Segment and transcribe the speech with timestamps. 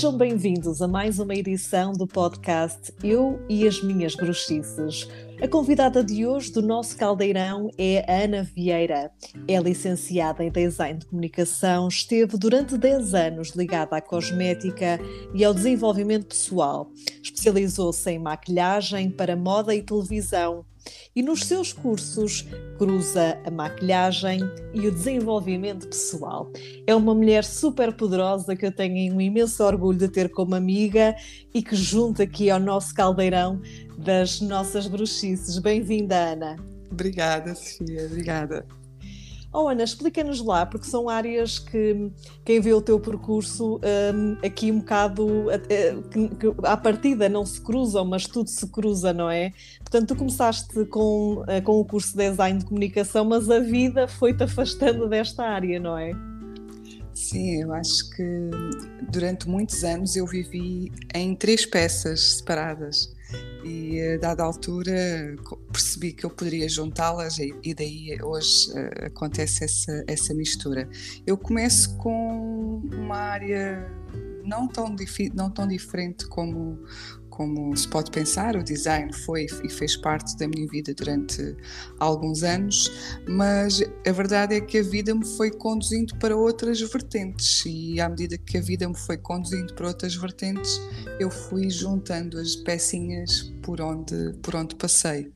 [0.00, 5.06] Sejam bem-vindos a mais uma edição do podcast Eu e as Minhas Bruxices.
[5.42, 9.12] A convidada de hoje do nosso caldeirão é Ana Vieira.
[9.46, 14.98] É licenciada em Design de Comunicação, esteve durante 10 anos ligada à cosmética
[15.34, 16.90] e ao desenvolvimento pessoal.
[17.22, 20.64] Especializou-se em maquilhagem para moda e televisão
[21.14, 22.46] e nos seus cursos
[22.78, 24.40] cruza a maquilhagem
[24.72, 26.50] e o desenvolvimento pessoal.
[26.86, 31.14] É uma mulher super poderosa que eu tenho um imenso orgulho de ter como amiga
[31.52, 33.60] e que junta aqui ao nosso caldeirão
[33.98, 35.58] das nossas bruxices.
[35.58, 36.56] Bem-vinda, Ana.
[36.90, 38.66] Obrigada, Sofia, obrigada.
[39.52, 42.12] Oh, Ana, explica-nos lá, porque são áreas que
[42.44, 43.80] quem vê o teu percurso
[44.14, 45.46] um, aqui um bocado
[46.10, 49.52] que, que à partida não se cruzam, mas tudo se cruza, não é?
[49.80, 54.06] Portanto, tu começaste com, eh, com o curso de design de comunicação, mas a vida
[54.06, 56.12] foi-te afastando desta área, não é?
[57.12, 58.50] Sim, eu acho que
[59.10, 63.12] durante muitos anos eu vivi em três peças separadas
[63.64, 65.36] e a dada altura
[65.72, 70.88] percebi que eu poderia juntá-las e daí hoje uh, acontece essa, essa mistura.
[71.26, 73.86] Eu começo com uma área
[74.44, 74.94] não tão,
[75.34, 76.78] não tão diferente como,
[77.40, 81.56] como se pode pensar, o design foi e fez parte da minha vida durante
[81.98, 82.92] alguns anos,
[83.26, 88.10] mas a verdade é que a vida me foi conduzindo para outras vertentes e à
[88.10, 90.78] medida que a vida me foi conduzindo para outras vertentes,
[91.18, 95.32] eu fui juntando as pecinhas por onde, por onde passei.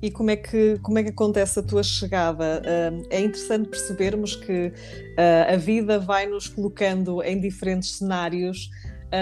[0.00, 2.62] E como é, que, como é que acontece a tua chegada?
[3.10, 4.72] é interessante percebermos que
[5.16, 8.70] ah, a vida vai nos colocando em diferentes cenários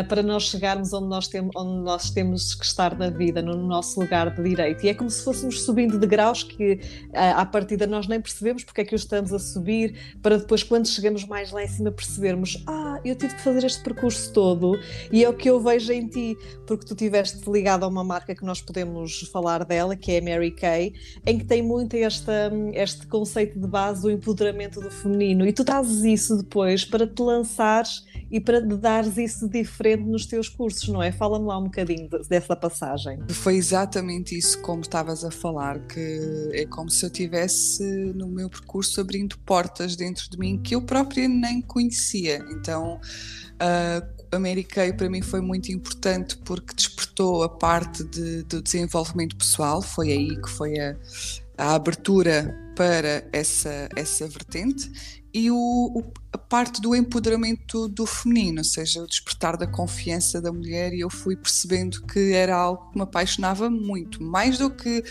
[0.09, 4.01] para nós chegarmos onde nós, tem, onde nós temos que estar na vida, no nosso
[4.01, 4.85] lugar de direito.
[4.85, 8.65] E é como se fôssemos subindo de graus que uh, à partida nós nem percebemos
[8.65, 11.91] porque é que o estamos a subir, para depois, quando chegamos mais lá em cima,
[11.91, 14.79] percebermos: ah, eu tive que fazer este percurso todo
[15.11, 16.37] e é o que eu vejo em ti,
[16.67, 20.23] porque tu tiveste ligado a uma marca que nós podemos falar dela, que é a
[20.23, 20.95] Mary Kay,
[21.27, 25.65] em que tem muito esta, este conceito de base do empoderamento do feminino, e tu
[25.65, 31.03] trazes isso depois para te lançares e para dares isso diferente nos teus cursos, não
[31.03, 31.13] é?
[31.13, 33.19] Fala-me lá um bocadinho dessa passagem.
[33.29, 37.83] Foi exatamente isso como estavas a falar, que é como se eu tivesse
[38.15, 42.45] no meu percurso abrindo portas dentro de mim que eu própria nem conhecia.
[42.51, 43.01] Então,
[43.55, 48.63] uh, a Mary Kay para mim foi muito importante porque despertou a parte de, do
[48.63, 50.97] desenvolvimento pessoal, foi aí que foi a,
[51.59, 58.59] a abertura para essa, essa vertente e o, o, a parte do empoderamento do feminino,
[58.59, 62.91] ou seja, o despertar da confiança da mulher, e eu fui percebendo que era algo
[62.91, 65.03] que me apaixonava muito, mais do que,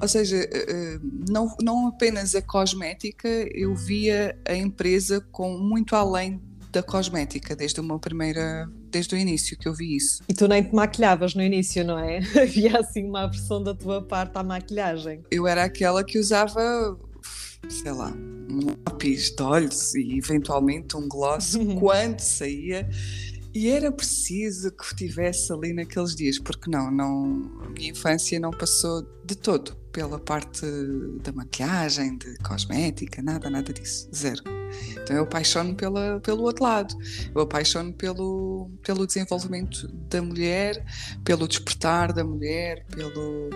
[0.00, 5.94] ou seja, eh, eh, não, não apenas a cosmética, eu via a empresa com muito
[5.94, 6.40] além
[6.72, 10.22] da cosmética, desde o meu primeira, desde o início que eu vi isso.
[10.28, 12.18] E tu nem te maquilhavas no início, não é?
[12.40, 15.22] Havia assim uma versão da tua parte à maquilhagem.
[15.30, 16.96] Eu era aquela que usava
[17.68, 18.12] sei lá,
[18.50, 22.88] um lápis de olhos e eventualmente um gloss quando saía.
[23.52, 28.50] E era preciso que estivesse ali naqueles dias, porque não, não, a minha infância não
[28.50, 30.66] passou de todo pela parte
[31.22, 34.42] da maquiagem, de cosmética, nada, nada disso, zero.
[34.92, 36.94] Então eu apaixono pela, pelo outro lado,
[37.34, 40.84] eu apaixono pelo, pelo desenvolvimento da mulher,
[41.24, 43.50] pelo despertar da mulher, pelo,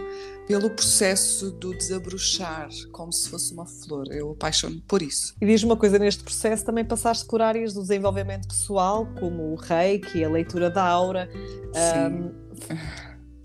[0.47, 4.07] pelo processo do desabrochar, como se fosse uma flor.
[4.11, 5.35] Eu apaixono por isso.
[5.41, 9.55] E diz uma coisa, neste processo também passaste por áreas do desenvolvimento pessoal, como o
[9.55, 11.29] reiki, a leitura da aura.
[11.33, 12.33] Sim.
[12.33, 12.45] Um,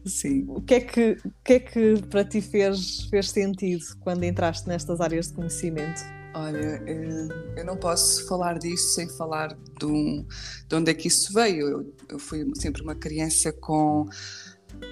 [0.06, 0.46] Sim.
[0.48, 4.68] O que é que, o que, é que para ti fez, fez sentido quando entraste
[4.68, 6.02] nestas áreas de conhecimento?
[6.34, 7.28] Olha, eh,
[7.58, 10.26] eu não posso falar disso sem falar de, um,
[10.68, 11.68] de onde é que isso veio.
[11.68, 14.08] Eu, eu fui sempre uma criança com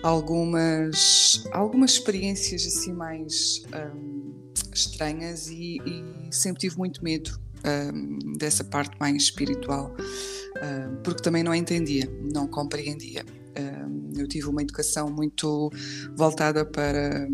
[0.03, 3.63] algumas, algumas experiências assim mais
[3.95, 7.39] um, estranhas e, e, sempre tive muito medo
[7.93, 13.23] um, dessa parte mais espiritual, um, porque também não entendia, não compreendia.
[14.15, 15.71] Eu tive uma educação muito
[16.15, 17.27] voltada para,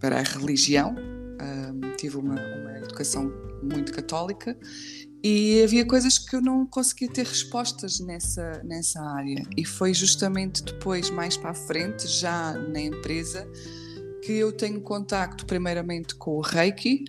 [0.00, 0.94] para a religião,
[1.96, 3.32] tive uma, uma educação
[3.62, 4.56] muito católica
[5.22, 9.42] e havia coisas que eu não conseguia ter respostas nessa, nessa área.
[9.56, 13.48] E foi justamente depois, mais para a frente, já na empresa,
[14.22, 17.06] que eu tenho contacto primeiramente com o Reiki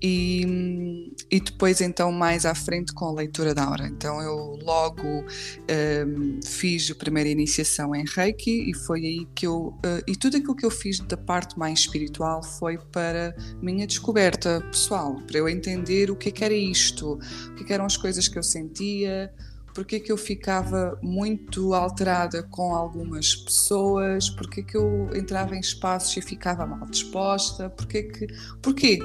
[0.00, 3.86] e, e depois então mais à frente com a leitura da aura.
[3.86, 9.74] Então eu logo um, fiz a primeira iniciação em Reiki e foi aí que eu
[9.84, 14.60] uh, e tudo aquilo que eu fiz da parte mais espiritual foi para minha descoberta
[14.70, 17.84] pessoal, para eu entender o que, é que era isto, o que, é que eram
[17.84, 19.32] as coisas que eu sentia,
[19.78, 26.16] porque que eu ficava muito alterada com algumas pessoas, porque que eu entrava em espaços
[26.16, 28.26] e ficava mal disposta, porque que.
[28.60, 28.98] Porquê?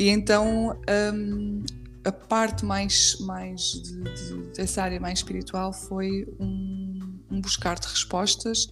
[0.00, 0.76] E então.
[1.14, 1.62] Um,
[2.04, 6.98] a parte mais, mais de, de, dessa área mais espiritual foi um,
[7.30, 8.68] um buscar de respostas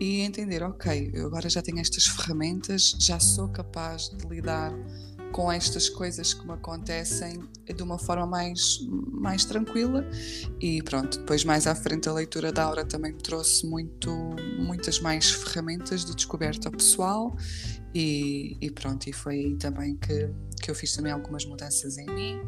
[0.00, 4.72] e entender, ok, eu agora já tenho estas ferramentas, já sou capaz de lidar
[5.32, 8.78] com estas coisas que me acontecem de uma forma mais,
[9.10, 10.06] mais tranquila.
[10.60, 14.10] E pronto, depois mais à frente a leitura da Aura também me trouxe muito,
[14.58, 17.34] muitas mais ferramentas de descoberta pessoal.
[17.94, 20.30] E, e pronto, e foi aí também que,
[20.62, 22.40] que eu fiz também algumas mudanças em mim.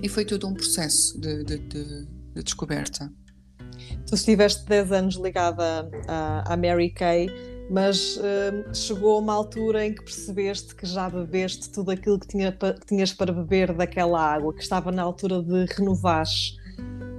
[0.00, 3.12] E foi tudo um processo de, de, de, de descoberta.
[4.06, 7.28] Tu estiveste 10 anos ligada à, à Mary Kay
[7.70, 12.50] mas uh, chegou uma altura em que percebeste que já bebeste tudo aquilo que, tinha,
[12.52, 16.24] que tinhas para beber daquela água, que estava na altura de renovar.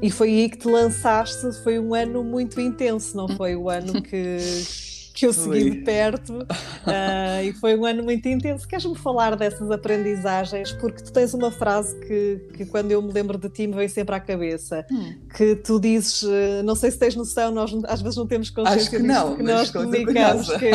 [0.02, 4.02] E foi aí que te lançaste, foi um ano muito intenso, não foi o ano
[4.02, 4.38] que
[5.20, 8.66] que eu segui de perto uh, e foi um ano muito intenso.
[8.66, 10.72] Queres-me falar dessas aprendizagens?
[10.72, 13.90] Porque tu tens uma frase que, que quando eu me lembro de ti me vem
[13.90, 15.16] sempre à cabeça, hum.
[15.36, 18.90] que tu dizes, uh, não sei se tens noção, nós às vezes não temos consciência
[18.90, 20.72] que disso, não, que nós comunicamos que,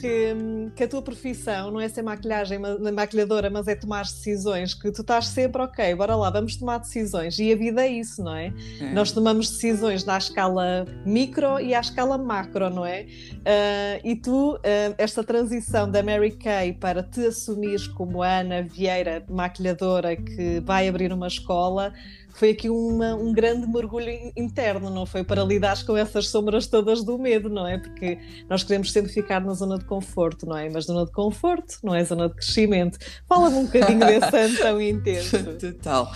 [0.00, 0.36] que,
[0.74, 2.58] que, a tua profissão não é ser maquilhagem,
[2.92, 7.38] maquilhadora, mas é tomar decisões, que tu estás sempre, ok, bora lá, vamos tomar decisões.
[7.38, 8.52] E a vida é isso, não é?
[8.80, 8.92] é.
[8.92, 13.02] Nós tomamos decisões na escala micro e à escala macro, não é?
[13.02, 14.58] Uh, Uh, e tu, uh,
[14.96, 21.12] esta transição da Mary Kay para te assumires como Ana Vieira, maquilhadora que vai abrir
[21.12, 21.92] uma escola,
[22.38, 25.24] foi aqui uma, um grande mergulho interno, não foi?
[25.24, 27.78] Para lidar com essas sombras todas do medo, não é?
[27.78, 28.18] Porque
[28.48, 30.70] nós queremos sempre ficar na zona de conforto, não é?
[30.70, 32.98] Mas zona de conforto não é zona de crescimento.
[33.28, 35.36] Fala-me um bocadinho desse ano tão intenso.
[35.58, 36.12] Total.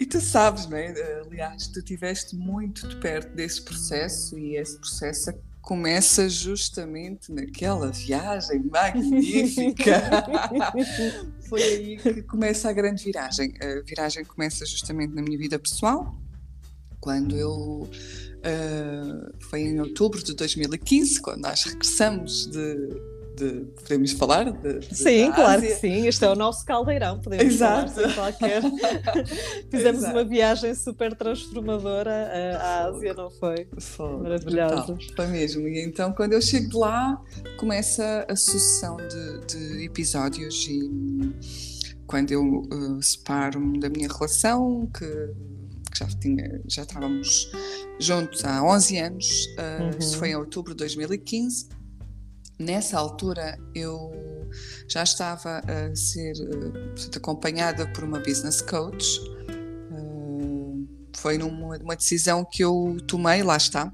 [0.00, 1.20] E tu sabes, não é?
[1.26, 5.30] Aliás, tu estiveste muito de perto desse processo e esse processo
[5.62, 10.02] começa justamente naquela viagem magnífica.
[11.48, 13.54] Foi aí que começa a grande viragem.
[13.62, 16.14] A viragem começa justamente na minha vida pessoal,
[17.00, 17.88] quando eu.
[18.42, 22.76] Uh, foi em outubro de 2015, quando nós regressamos de,
[23.36, 24.52] de, podemos falar?
[24.52, 26.06] De, sim, claro que sim.
[26.06, 27.92] Este é o nosso caldeirão, podemos Exato.
[27.92, 28.62] falar qualquer.
[29.70, 30.12] Fizemos Exato.
[30.12, 33.66] uma viagem super transformadora à Ásia, não foi?
[33.78, 34.16] Foi.
[34.18, 34.96] Maravilhosa.
[35.16, 35.66] Foi mesmo.
[35.68, 37.20] E então, quando eu chego de lá,
[37.58, 40.90] começa a sucessão de, de episódios e
[42.06, 45.06] quando eu uh, separo-me da minha relação, que,
[45.90, 47.50] que, já, tinha, já estávamos
[47.98, 49.90] juntos há 11 anos, uh, uhum.
[49.98, 51.81] isso foi em outubro de 2015
[52.62, 54.12] Nessa altura eu
[54.86, 59.18] já estava a ser uh, acompanhada por uma business coach.
[59.90, 60.86] Uh,
[61.16, 63.92] foi numa uma decisão que eu tomei, lá está,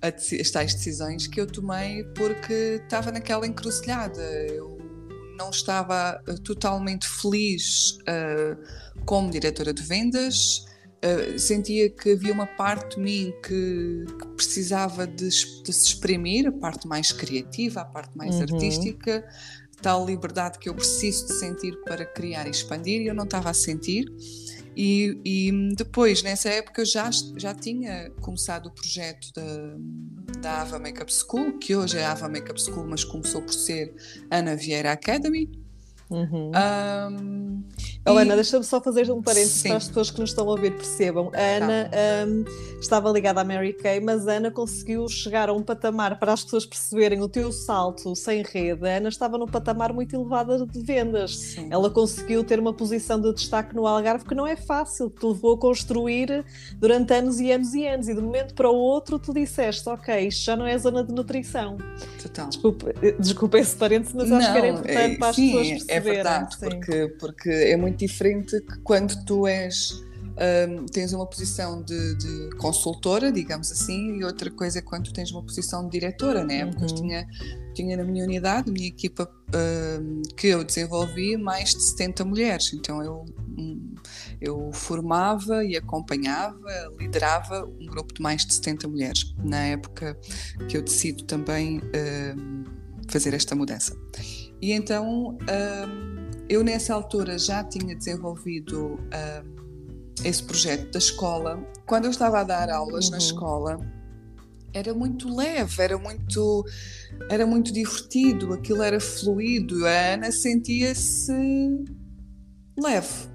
[0.00, 4.22] as tais decisões que eu tomei porque estava naquela encruzilhada.
[4.22, 4.78] Eu
[5.36, 7.98] não estava uh, totalmente feliz
[9.04, 10.67] como diretora de vendas,
[10.98, 16.48] Uh, sentia que havia uma parte de mim que, que precisava de, de, se exprimir,
[16.48, 18.42] a parte mais criativa, a parte mais uhum.
[18.42, 19.24] artística,
[19.80, 23.50] tal liberdade que eu preciso de sentir para criar e expandir, e eu não estava
[23.50, 24.06] a sentir.
[24.76, 31.12] E, e depois, nessa época, já, já tinha começado o projeto da, da Ava Makeup
[31.12, 33.92] School, que hoje é Ava Makeup School, mas começou por ser
[34.30, 35.50] Ana Vieira Academy.
[36.10, 36.50] Uhum.
[36.50, 37.62] Um,
[38.06, 40.74] oh, Ana, deixa-me só fazer um parênteses para as pessoas que nos estão a ouvir
[40.74, 41.30] percebam.
[41.34, 41.90] A Ana
[42.26, 42.44] um,
[42.80, 46.42] estava ligada à Mary Kay, mas a Ana conseguiu chegar a um patamar para as
[46.42, 48.88] pessoas perceberem o teu salto sem rede.
[48.88, 51.36] A Ana estava num patamar muito elevado de vendas.
[51.36, 51.68] Sim.
[51.70, 55.26] Ela conseguiu ter uma posição de destaque no Algarve que não é fácil, que te
[55.26, 56.44] levou a construir
[56.76, 58.08] durante anos e anos e anos.
[58.08, 61.04] E de um momento para o outro tu disseste: Ok, isto já não é zona
[61.04, 61.76] de nutrição.
[62.22, 62.48] Total.
[62.48, 65.68] Desculpa, desculpa esse parênteses, mas não, acho que era importante é, para as sim, pessoas
[65.68, 65.97] perceberem.
[65.97, 70.06] É é verdade, porque, porque é muito diferente que quando tu és.
[70.40, 75.32] Um, tens uma posição de, de, consultora, digamos assim, e outra coisa é quando tens
[75.32, 76.64] uma posição de diretora, né?
[76.64, 76.90] Porque uhum.
[76.90, 77.28] eu tinha,
[77.74, 79.28] tinha na minha unidade, na minha equipa
[80.00, 82.72] um, que eu desenvolvi, mais de 70 mulheres.
[82.72, 83.24] Então eu,
[84.40, 86.56] eu formava e acompanhava,
[87.00, 90.16] liderava um grupo de mais de 70 mulheres, na época
[90.68, 91.80] que eu decido também
[92.36, 92.64] um,
[93.08, 93.96] fazer esta mudança.
[94.60, 95.38] E então um,
[96.48, 99.58] eu nessa altura já tinha desenvolvido um,
[100.24, 101.62] esse projeto da escola.
[101.86, 103.12] Quando eu estava a dar aulas uhum.
[103.12, 103.80] na escola,
[104.72, 106.64] era muito leve, era muito,
[107.30, 109.86] era muito divertido, aquilo era fluido.
[109.86, 111.32] A Ana sentia-se
[112.78, 113.28] leve.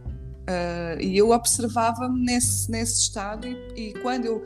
[0.43, 4.43] Uh, e eu observava-me nesse, nesse estado e, e, quando eu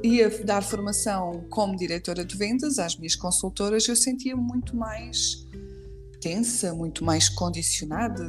[0.00, 5.44] ia dar formação como diretora de vendas às minhas consultoras, eu sentia muito mais
[6.22, 8.24] tensa, muito mais condicionada.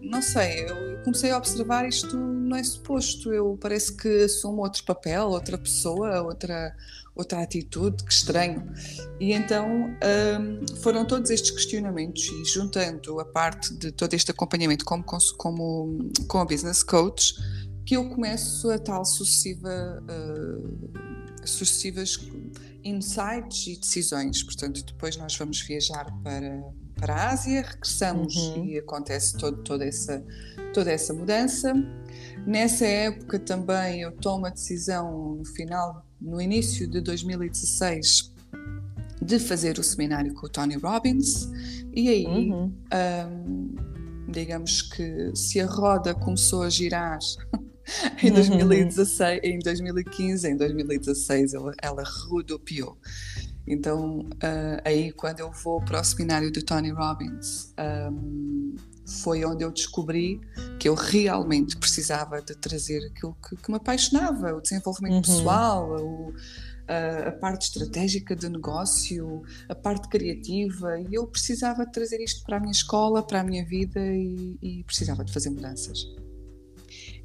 [0.00, 3.32] Não sei, eu comecei a observar isto não é suposto.
[3.32, 6.74] Eu parece que assumo outro papel, outra pessoa, outra,
[7.14, 8.66] outra atitude, que estranho.
[9.20, 14.84] E então um, foram todos estes questionamentos e juntando a parte de todo este acompanhamento
[14.84, 15.04] como,
[15.36, 17.34] como, como business coach,
[17.84, 22.18] que eu começo a tal sucessiva, uh, sucessivas
[22.82, 24.42] insights e decisões.
[24.42, 26.64] Portanto, depois nós vamos viajar para,
[26.98, 28.64] para a Ásia, regressamos uhum.
[28.64, 30.24] e acontece todo, toda, essa,
[30.72, 31.74] toda essa mudança.
[32.46, 38.32] Nessa época também eu tomo a decisão no final, no início de 2016,
[39.22, 41.48] de fazer o seminário com o Tony Robbins
[41.92, 42.72] e aí uhum.
[42.92, 43.74] um,
[44.30, 47.18] digamos que se a roda começou a girar
[48.22, 52.98] em 2016, em 2015, em 2016 ela, ela rodopiou.
[53.66, 57.74] Então, uh, aí quando eu vou para o seminário do Tony Robbins,
[58.12, 60.40] um, foi onde eu descobri
[60.78, 65.22] que eu realmente precisava de trazer aquilo que, que me apaixonava, o desenvolvimento uhum.
[65.22, 66.34] pessoal, o,
[66.88, 72.44] a, a, parte estratégica de negócio, a parte criativa, e eu precisava de trazer isto
[72.44, 76.04] para a minha escola, para a minha vida e, e precisava de fazer mudanças.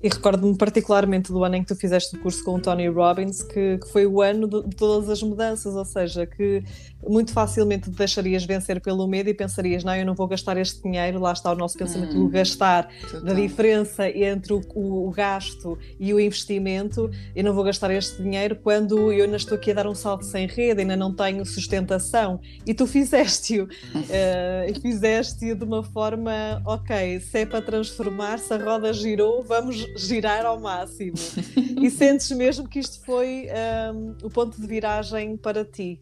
[0.03, 3.43] E recordo-me particularmente do ano em que tu fizeste o curso com o Tony Robbins,
[3.43, 6.63] que, que foi o ano de, de, todas as mudanças, ou seja, que
[7.07, 10.81] muito facilmente te deixarias vencer pelo medo e pensarias, não, eu não vou gastar este
[10.81, 13.21] dinheiro, lá está o nosso pensamento hum, do gastar, total.
[13.21, 18.21] da diferença entre o, o, o, gasto e o investimento, eu não vou gastar este
[18.23, 21.45] dinheiro quando eu ainda estou aqui a dar um salto sem rede, ainda não tenho
[21.45, 22.39] sustentação.
[22.65, 23.67] E tu fizeste-o, uh,
[24.69, 29.90] e fizeste-o de uma forma, ok, se é para transformar, se a roda girou, vamos
[29.95, 31.17] girar ao máximo.
[31.81, 33.47] e sentes mesmo que isto foi
[33.93, 36.01] um, o ponto de viragem para ti?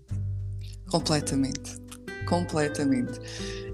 [0.89, 1.77] Completamente.
[2.27, 3.19] Completamente.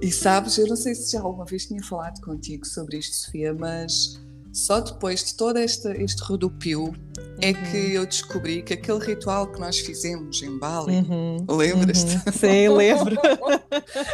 [0.02, 3.54] E sabes, eu não sei se já alguma vez tinha falado contigo sobre isto, Sofia,
[3.54, 4.22] mas
[4.56, 6.94] só depois de todo este, este rodopio
[7.42, 7.72] é uhum.
[7.72, 11.46] que eu descobri que aquele ritual que nós fizemos em Bali, uhum.
[11.50, 12.16] lembras-te?
[12.16, 12.32] Uhum.
[12.32, 13.18] Sim, lembro.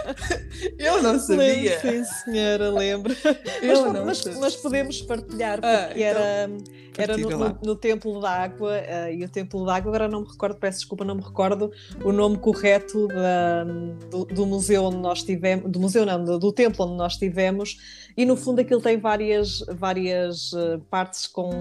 [0.80, 1.80] eu não sabia.
[1.84, 3.16] Lembro, sim, senhora, lembro.
[3.62, 4.40] Eu mas, não mas, sabia.
[4.40, 8.72] mas podemos partilhar, ah, porque ah, então, era, era no, no, no, Templo da Água,
[8.72, 11.72] uh, e o Templo da Água, agora não me recordo, peço desculpa, não me recordo
[12.04, 13.64] o nome correto da,
[14.10, 17.78] do, do, museu onde nós tivemos, do museu não, do, do templo onde nós estivemos,
[18.16, 21.52] e no fundo aquilo tem várias, várias uh, partes com,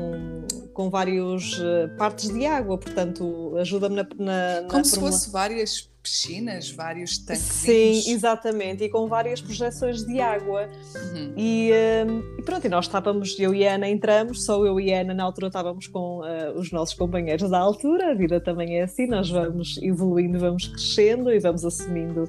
[0.72, 5.90] com vários uh, partes de água, portanto ajuda-me na, na, na, Como se fosse várias
[6.02, 7.42] piscinas, vários tanques.
[7.42, 10.68] Sim, exatamente, e com várias projeções de água.
[10.94, 11.34] Uhum.
[11.36, 14.92] E, uh, e, pronto, e nós estávamos, eu e a Ana entramos, só eu e
[14.92, 18.78] a Ana na altura estávamos com uh, os nossos companheiros da altura, a vida também
[18.78, 22.28] é assim, nós vamos evoluindo, vamos crescendo e vamos assumindo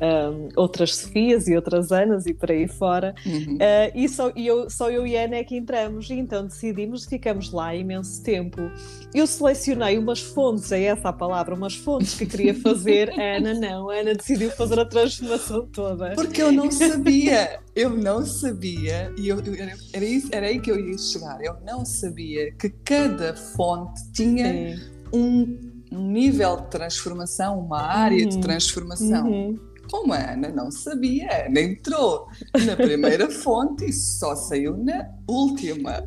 [0.00, 3.14] um, outras Sofias e outras Anas e por aí fora.
[3.24, 3.54] Uhum.
[3.54, 6.46] Uh, e só, e eu, só eu e a Ana é que entramos, e então
[6.46, 8.70] decidimos, ficamos lá imenso tempo.
[9.14, 13.54] Eu selecionei umas fontes, é essa a palavra, umas fontes que queria fazer, a Ana
[13.54, 16.14] não, a Ana decidiu fazer a transformação toda.
[16.14, 19.54] Porque eu não sabia, eu não sabia, e eu, eu,
[19.92, 24.76] era, isso, era aí que eu ia chegar, eu não sabia que cada fonte tinha
[25.12, 28.28] um nível de transformação, uma área uhum.
[28.28, 29.28] de transformação.
[29.28, 29.58] Uhum.
[29.90, 32.28] Como a Ana não sabia, Ana entrou.
[32.64, 36.02] Na primeira fonte e só saiu na última.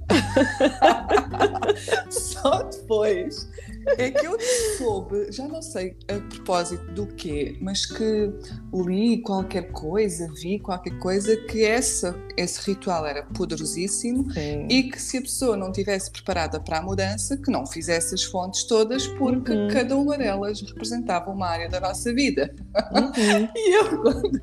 [2.09, 3.47] só depois
[3.97, 4.37] é que eu
[4.77, 8.31] soube, já não sei a propósito do quê, mas que
[8.73, 14.67] li qualquer coisa, vi qualquer coisa, que essa, esse ritual era poderosíssimo Sim.
[14.69, 18.23] e que se a pessoa não tivesse preparada para a mudança, que não fizesse as
[18.23, 19.67] fontes todas, porque uhum.
[19.69, 22.53] cada uma delas representava uma área da nossa vida.
[22.93, 23.49] Uhum.
[23.55, 24.41] e eu, quando,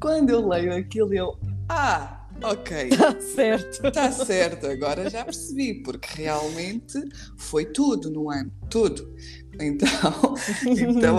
[0.00, 1.38] quando eu leio aquilo, eu.
[1.68, 2.21] Ah!
[2.42, 2.88] Ok.
[2.88, 3.86] Está certo.
[3.86, 6.98] Está certo, agora já percebi, porque realmente
[7.36, 9.14] foi tudo no ano, tudo.
[9.60, 10.34] Então,
[10.66, 11.16] então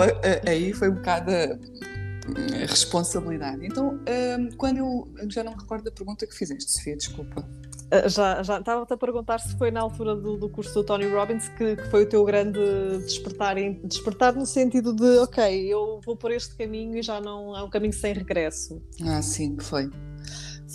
[0.47, 3.65] aí foi um bocado a, responsabilidade.
[3.65, 7.47] Então, hum, quando eu, já não me recordo da pergunta que fizeste, Sofia, desculpa.
[7.91, 11.05] Ah, já, já estava-te a perguntar se foi na altura do, do curso do Tony
[11.07, 12.59] Robbins que, que, foi o teu grande
[13.05, 17.63] despertar, despertar no sentido de ok, eu vou por este caminho e já não há
[17.63, 18.81] um caminho sem regresso.
[19.05, 19.91] Ah, sim, foi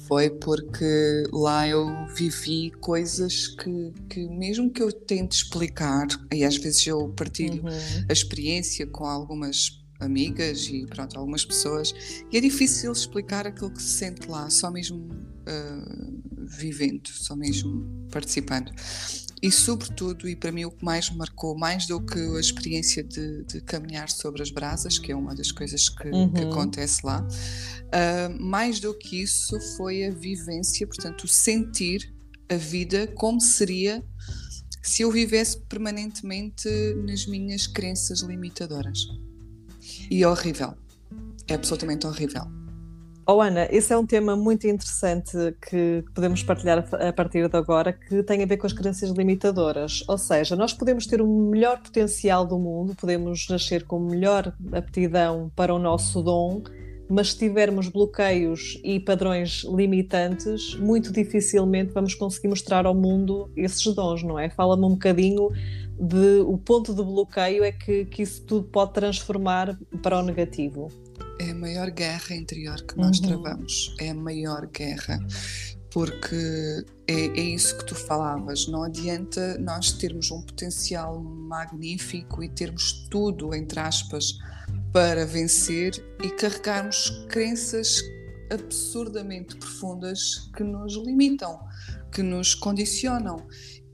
[0.09, 6.57] foi porque lá eu vivi coisas que, que mesmo que eu tente explicar, e às
[6.57, 8.07] vezes eu partilho uhum.
[8.09, 11.93] a experiência com algumas amigas e pronto, algumas pessoas,
[12.33, 18.09] e é difícil explicar aquilo que se sente lá, só mesmo uh, vivendo, só mesmo
[18.11, 18.73] participando.
[19.40, 23.04] E, sobretudo, e para mim o que mais me marcou, mais do que a experiência
[23.04, 26.33] de, de caminhar sobre as brasas, que é uma das coisas que, uhum.
[26.33, 32.12] que acontece lá, uh, mais do que isso foi a vivência, portanto, o sentir
[32.49, 34.02] a vida como seria
[34.83, 36.68] se eu vivesse permanentemente
[37.04, 39.07] nas minhas crenças limitadoras.
[40.11, 40.75] E é horrível.
[41.47, 42.58] É absolutamente horrível.
[43.31, 45.37] Oh Ana, esse é um tema muito interessante
[45.69, 50.03] que podemos partilhar a partir de agora, que tem a ver com as crenças limitadoras.
[50.09, 55.53] Ou seja, nós podemos ter o melhor potencial do mundo, podemos nascer com melhor aptidão
[55.55, 56.63] para o nosso dom,
[57.07, 63.95] mas se tivermos bloqueios e padrões limitantes, muito dificilmente vamos conseguir mostrar ao mundo esses
[63.95, 64.49] dons, não é?
[64.49, 65.51] Fala-me um bocadinho
[66.01, 70.89] de o ponto de bloqueio é que, que isso tudo pode transformar para o negativo.
[71.40, 73.28] É a maior guerra interior que nós uhum.
[73.28, 75.18] travamos, é a maior guerra
[75.90, 78.66] porque é, é, isso que tu falavas.
[78.66, 84.38] Não adianta nós termos um potencial magnífico e termos tudo, entre aspas,
[84.92, 85.92] para vencer
[86.23, 88.02] e carregarmos crenças
[88.50, 91.59] absurdamente profundas que nos limitam,
[92.12, 93.47] que nos condicionam.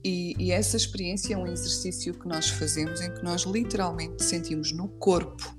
[0.05, 4.71] E, e, essa experiência é um exercício que nós fazemos em que nós literalmente sentimos
[4.71, 5.57] no corpo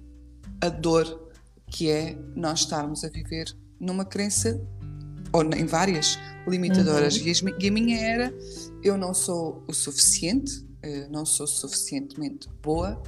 [0.61, 1.24] a dor
[1.67, 3.45] que é nós estarmos a viver
[3.79, 4.61] numa crença
[5.31, 6.17] ou em várias
[6.47, 7.17] limitadoras.
[7.17, 7.49] Uhum.
[7.59, 8.33] E, a, minha era:
[8.83, 13.01] eu não sou o suficiente, eh, não sou suficientemente boa,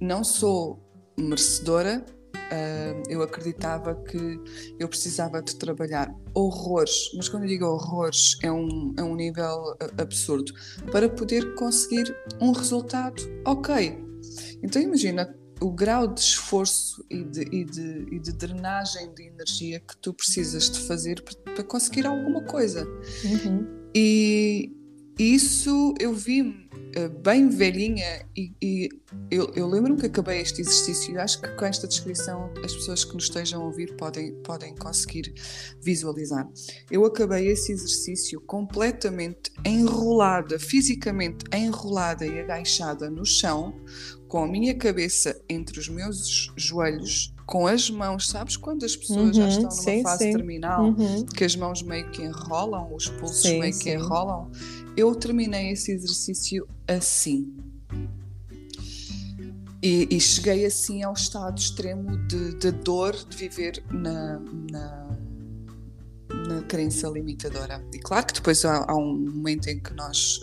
[0.00, 0.82] não sou
[1.18, 2.04] merecedora.
[2.50, 4.40] Uh, eu acreditava que
[4.78, 9.76] eu precisava de trabalhar horrores, mas quando eu digo horrores é um, é um nível
[9.98, 10.54] absurdo,
[10.90, 14.02] para poder conseguir um resultado ok.
[14.62, 19.80] Então imagina o grau de esforço e de, e, de, e de, drenagem de energia
[19.80, 22.86] que tu precisas de fazer para, conseguir alguma coisa.
[23.24, 23.66] Uhum.
[23.94, 24.72] E
[25.18, 28.88] isso eu vi eh, bem velhinha e, e
[29.30, 33.04] eu, eu lembro-me que acabei este exercício e acho que com esta descrição as pessoas
[33.04, 35.34] que nos estejam a ouvir podem, podem conseguir
[35.82, 36.48] visualizar.
[36.90, 43.74] Eu acabei esse exercício completamente enrolada, fisicamente enrolada e agachada no chão,
[44.28, 49.28] com a minha cabeça entre os meus joelhos, com as mãos, sabes quando as pessoas
[49.28, 50.32] uhum, já estão numa sim, fase sim.
[50.32, 51.24] terminal, uhum.
[51.24, 54.50] que as mãos meio que enrolam, os pulsos sim, meio que enrolam?
[54.98, 57.54] eu terminei esse exercício assim.
[59.80, 64.40] E, e cheguei assim ao estado extremo de, de dor de viver na,
[64.72, 65.18] na,
[66.48, 67.80] na, crença limitadora.
[67.94, 70.42] E claro que depois há, há, um momento em que nós,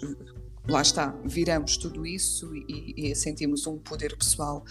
[0.67, 4.63] lá está, viramos tudo isso e, e sentimos um poder pessoal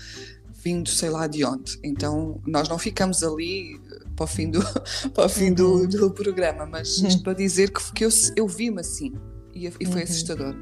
[0.65, 1.79] vindo sei lá de onde.
[1.83, 3.81] Então nós não ficamos ali
[4.17, 4.61] para o fim do,
[5.13, 5.89] para o fim do, uhum.
[5.89, 9.13] do programa, mas isto para dizer que, que eu, eu vi-me assim
[9.55, 10.03] e, e foi uhum.
[10.03, 10.55] assustador.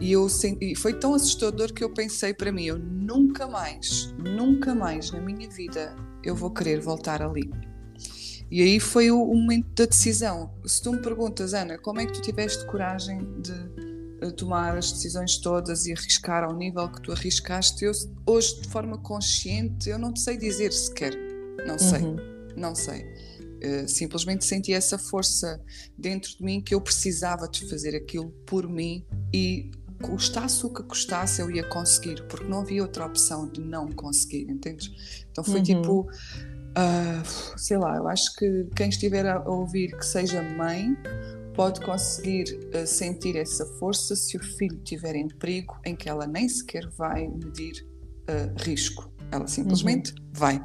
[0.00, 0.26] E, eu,
[0.60, 5.20] e foi tão assustador que eu pensei para mim: eu nunca mais, nunca mais na
[5.20, 7.50] minha vida eu vou querer voltar ali.
[8.50, 10.52] E aí foi o, o momento da decisão.
[10.66, 13.99] Se tu me perguntas, Ana, como é que tu tiveste coragem de eh,
[14.36, 17.92] tomar as decisões todas e arriscar ao nível que tu arriscaste, eu,
[18.26, 21.16] hoje de forma consciente, eu não te sei dizer sequer.
[21.66, 22.16] Não sei, uhum.
[22.56, 23.04] não sei.
[23.62, 25.60] Uh, simplesmente senti essa força
[25.96, 29.04] dentro de mim que eu precisava de fazer aquilo por mim
[29.34, 29.70] e
[30.02, 34.50] custasse o que custasse eu ia conseguir, porque não havia outra opção de não conseguir,
[34.50, 35.24] entendes?
[35.30, 35.62] Então foi uhum.
[35.62, 40.96] tipo, uh, sei lá, eu acho que quem estiver a ouvir que seja mãe
[41.54, 46.26] pode conseguir uh, sentir essa força se o filho estiver em perigo em que ela
[46.26, 47.88] nem sequer vai medir
[48.58, 50.26] risco, ela simplesmente uhum.
[50.32, 50.62] vai.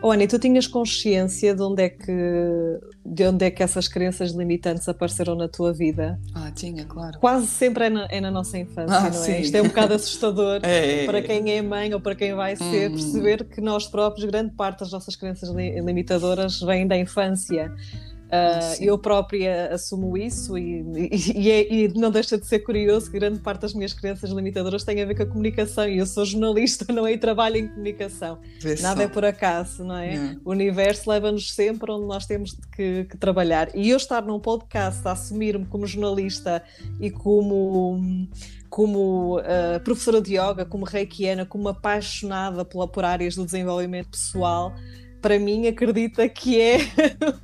[0.00, 4.32] Oh, Ana, tu tinhas consciência de onde é que de onde é que essas crenças
[4.32, 6.18] limitantes apareceram na tua vida?
[6.34, 7.18] Ah, tinha, claro.
[7.18, 9.12] Quase sempre é na, é na nossa infância, ah, não é?
[9.12, 9.40] Sim.
[9.40, 12.56] Isto é um bocado assustador é, é, para quem é mãe ou para quem vai
[12.56, 12.94] ser, hum.
[12.94, 17.72] perceber que nós próprios, grande parte das nossas crenças limitadoras vêm da infância.
[18.32, 20.80] Uh, eu própria assumo isso e,
[21.12, 24.82] e, e, e, não deixa de ser curioso que grande parte das minhas crenças limitadoras
[24.84, 27.12] tem a ver com a comunicação e eu sou jornalista, não é?
[27.12, 28.38] E trabalho em comunicação.
[28.58, 29.02] Vê Nada só.
[29.02, 30.16] é por acaso, não é?
[30.16, 30.40] Não.
[30.46, 33.68] O universo leva-nos sempre onde nós temos que, que, trabalhar.
[33.74, 36.62] E eu estar num podcast a assumir-me como jornalista
[36.98, 38.00] e como
[38.70, 44.74] como uh, professora de yoga, como reikiana, como apaixonada por, por áreas do desenvolvimento pessoal,
[45.22, 46.78] para mim, acredita que é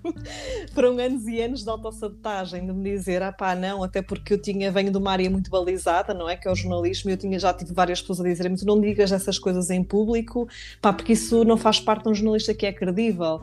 [0.75, 4.39] foram anos e anos de autossabotagem, de me dizer, ah pá, não, até porque eu
[4.43, 6.37] tinha, venho de uma área muito balizada, não é?
[6.37, 8.81] Que é o jornalismo, e eu tinha, já tive várias pessoas a dizer-me, tu não
[8.81, 10.49] digas essas coisas em público,
[10.83, 13.41] pá, porque isso não faz parte de um jornalista que é credível.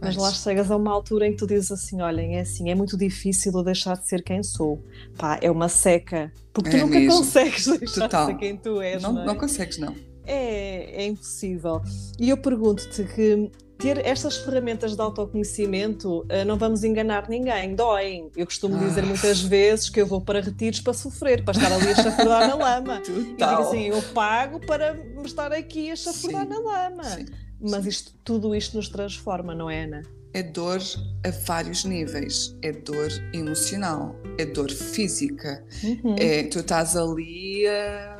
[0.00, 2.74] Mas lá chegas a uma altura em que tu dizes assim: olhem, é assim, é
[2.74, 4.82] muito difícil eu deixar de ser quem sou.
[5.16, 6.30] Pá, é uma seca.
[6.52, 7.16] Porque tu É nunca mesmo.
[7.18, 8.26] consegues deixar Total.
[8.26, 9.02] de ser quem tu és.
[9.02, 9.24] Não, Não, é?
[9.24, 9.94] não consegues, não.
[10.26, 11.80] É, é impossível.
[12.20, 13.50] E eu pergunto-te que
[13.84, 18.30] ter estas ferramentas de autoconhecimento, eh, não vamos enganar ninguém, doem.
[18.34, 19.06] Eu costumo dizer Ah.
[19.06, 22.54] muitas vezes que eu vou para retiros para sofrer, para estar ali a chafurdar na
[22.54, 23.02] lama.
[23.06, 23.62] E digo Total.
[23.62, 27.04] assim, eu pago para estar aqui a chafurdar Sim, na lama.
[27.04, 27.26] Sim.
[27.60, 30.02] Mas isto, tudo isto nos transforma, não é, Ana?
[30.32, 30.80] É dor
[31.24, 32.56] a vários níveis.
[32.62, 35.62] É dor emocional, é dor física.
[35.82, 36.16] Uhum.
[36.18, 38.18] É, tu estás ali a,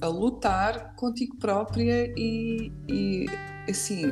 [0.00, 3.26] a lutar contigo própria e, e,
[3.68, 4.02] assim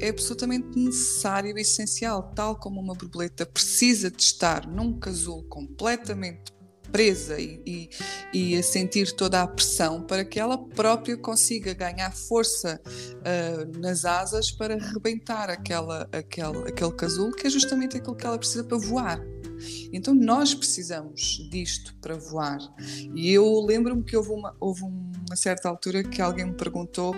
[0.00, 6.52] é absolutamente necessário e essencial, tal como uma borboleta precisa de estar num casulo completamente
[6.92, 7.90] presa e, e,
[8.32, 12.80] e a sentir toda a pressão para que ela própria consiga ganhar força
[13.24, 18.38] ah, nas asas para rebentar aquela, aquele, aquele casulo que é justamente aquilo que ela
[18.38, 19.20] precisa para voar.
[19.92, 22.58] Então nós precisamos disto para voar.
[23.14, 27.12] E eu lembro-me que houve uma, houve uma certa altura que alguém me perguntou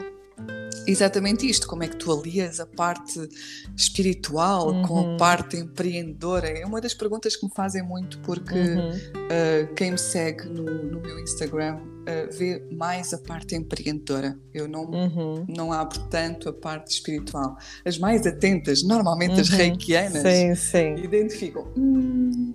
[0.87, 3.29] exatamente isto: como é que tu alias a parte
[3.77, 5.15] espiritual com Uhum.
[5.15, 6.49] a parte empreendedora?
[6.49, 8.91] É uma das perguntas que me fazem muito, porque Uhum.
[8.91, 14.39] uh, quem me segue no, no meu Instagram uh, vê mais a parte empreendedora.
[14.55, 15.45] Eu não, Uhum.
[15.49, 17.57] não abro tanto a parte espiritual.
[17.85, 19.57] As mais atentas, normalmente as Uhum.
[19.57, 20.95] reikianas, Sim, sim.
[21.03, 21.67] identificam.
[21.77, 22.55] "Hum,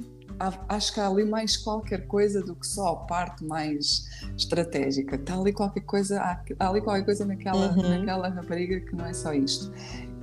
[0.70, 5.16] acho que há ali mais qualquer coisa do que só a parte mais estratégica.
[5.16, 7.98] Está ali qualquer coisa, há, há ali qualquer coisa naquela, Uhum.
[8.00, 9.72] naquela rapariga que não é só isto.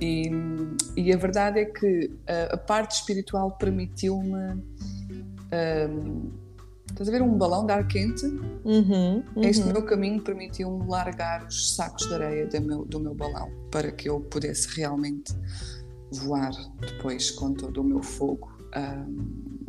[0.01, 0.31] E,
[0.95, 4.63] e a verdade é que a, a parte espiritual permitiu-me.
[5.89, 6.31] hum,
[6.89, 8.25] estás a ver um balão de ar quente?
[8.65, 9.23] Uhum.
[9.37, 9.73] Este uhum.
[9.73, 14.09] meu caminho permitiu-me largar os sacos de areia do meu, do meu balão para que
[14.09, 15.33] eu pudesse realmente
[16.11, 18.49] voar depois com todo o meu fogo.
[18.73, 19.68] Ahm,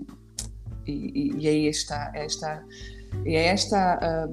[0.91, 2.65] e, e, e aí está esta,
[3.25, 4.29] é esta a, a-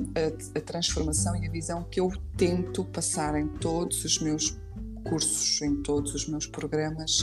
[0.58, 4.58] a transformação e a visão que eu tento passar em todos os meus
[5.04, 7.20] cursos, em todos os meus programas.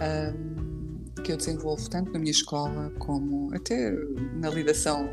[0.00, 0.76] ahm,
[1.24, 3.90] que eu desenvolvo tanto na minha escola como até
[4.34, 5.08] na lidação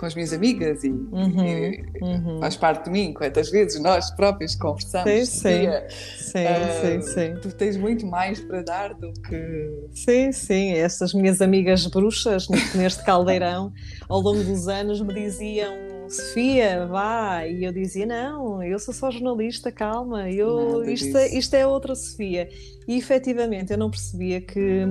[0.00, 2.38] com as minhas amigas e, Uhum, e- uhum.
[2.40, 5.10] faz parte de mim, quantas vezes nós próprios conversamos.
[5.12, 5.60] Sim, sim.
[5.60, 5.86] Tia,
[6.16, 7.34] Sim, ah, sim, sim.
[7.42, 9.88] Tu tens muito mais para dar do que.
[9.92, 13.72] Sim, sim, essas minhas amigas bruxas neste caldeirão,
[14.08, 19.10] ao longo dos anos me diziam Sofia, vá, e eu dizia não, eu sou só
[19.10, 22.48] jornalista, calma, eu, isto, é, isto é outra Sofia.
[22.88, 24.84] E efetivamente eu não percebia que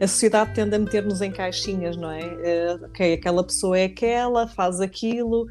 [0.00, 2.20] a sociedade tende a meter-nos em caixinhas, não é?
[2.42, 5.46] Eh, ok, aquela pessoa é aquela, faz aquilo.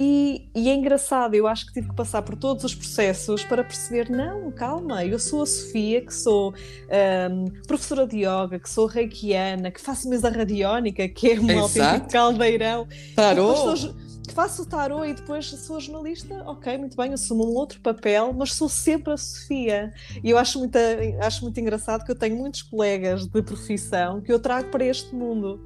[0.00, 3.64] E, e é engraçado, eu acho que tive que passar por todos os processos para
[3.64, 6.54] perceber: não, calma, eu sou a Sofia, que sou
[6.88, 11.58] ahm, professora de yoga, que sou reikiana, que faço mesa radiónica, que é um Exato.
[11.58, 13.76] autêntico caldeirão, Tarô!
[13.76, 17.80] sou- que faço o tarô e depois sou jornalista, ok, muito bem, assumo um outro
[17.80, 19.92] papel, mas sou sempre a Sofia.
[20.22, 20.76] E eu acho muito,
[21.20, 25.14] acho muito engraçado que eu tenho muitos colegas de profissão que eu trago para este
[25.14, 25.60] mundo.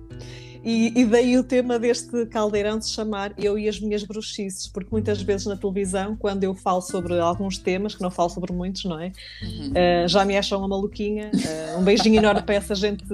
[0.65, 4.69] E, e daí o tema deste caldeirão de se chamar Eu e as Minhas Bruxices,
[4.69, 8.53] porque muitas vezes na televisão, quando eu falo sobre alguns temas, que não falo sobre
[8.53, 9.13] muitos, não é?
[9.43, 9.71] Uhum.
[9.71, 11.33] Uh, já me acham uma maluquinha.
[11.35, 13.05] Uh, um beijinho enorme para essa gente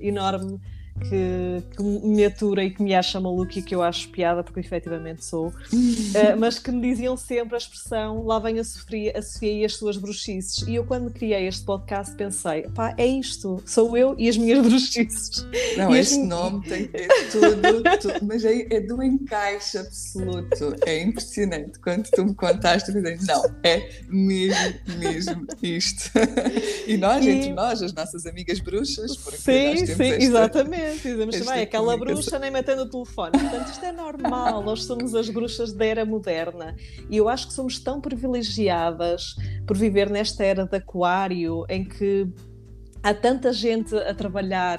[0.00, 0.60] enorme
[1.00, 4.60] que, que me atura e que me acha maluca e que eu acho piada, porque
[4.60, 5.48] efetivamente sou.
[5.48, 5.52] Uh,
[6.38, 9.74] mas que me diziam sempre a expressão lá vem a Sofia, a Sofia e as
[9.74, 10.66] suas bruxices.
[10.66, 14.60] E eu, quando criei este podcast, pensei: pá, é isto, sou eu e as minhas
[14.66, 15.46] bruxices.
[15.76, 20.74] Não, E este assim- nome tem é tudo, tudo, mas é, é do encaixe absoluto.
[20.86, 21.78] É impressionante.
[21.80, 26.10] Quando tu me contaste, eu pensei, não, é mesmo, mesmo isto.
[26.86, 30.22] E nós, E- entre nós, as nossas amigas bruxas, porque nós Sim, temos sim, esta-
[30.24, 30.85] exatamente.
[30.94, 32.22] Dizemos esta também, aquela comunicação.
[32.22, 33.32] bruxa nem metendo o telefone.
[33.32, 36.76] Portanto, isto é normal, nós somos as bruxas da era moderna.
[37.10, 42.28] E eu acho que somos tão privilegiadas por viver nesta era de aquário, em que
[43.02, 44.78] há tanta gente a trabalhar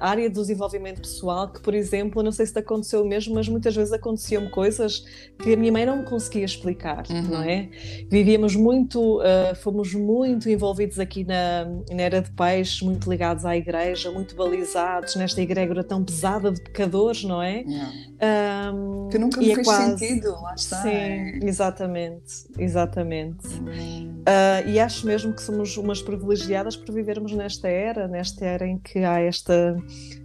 [0.00, 3.48] a área do desenvolvimento pessoal que, por exemplo, não sei se te aconteceu mesmo, mas
[3.48, 5.04] muitas vezes aconteciam coisas
[5.42, 7.22] que a minha mãe não me conseguia explicar, Uhum.
[7.22, 7.68] não é?
[8.10, 13.56] Vivíamos muito, ah, fomos muito envolvidos aqui na, na era de peixe, muito ligados à
[13.56, 17.64] igreja, muito balizados nesta egrégora tão pesada de pecadores, não é?
[17.64, 18.14] Não.
[18.20, 20.82] Ahm, Que nunca me é fez quase- sentido, lá está.
[20.82, 23.46] Sim, exatamente, exatamente.
[23.60, 28.66] Hum, Ah, e acho mesmo que somos umas privilegiadas por vivermos nesta era, nesta era
[28.66, 29.76] em que há esta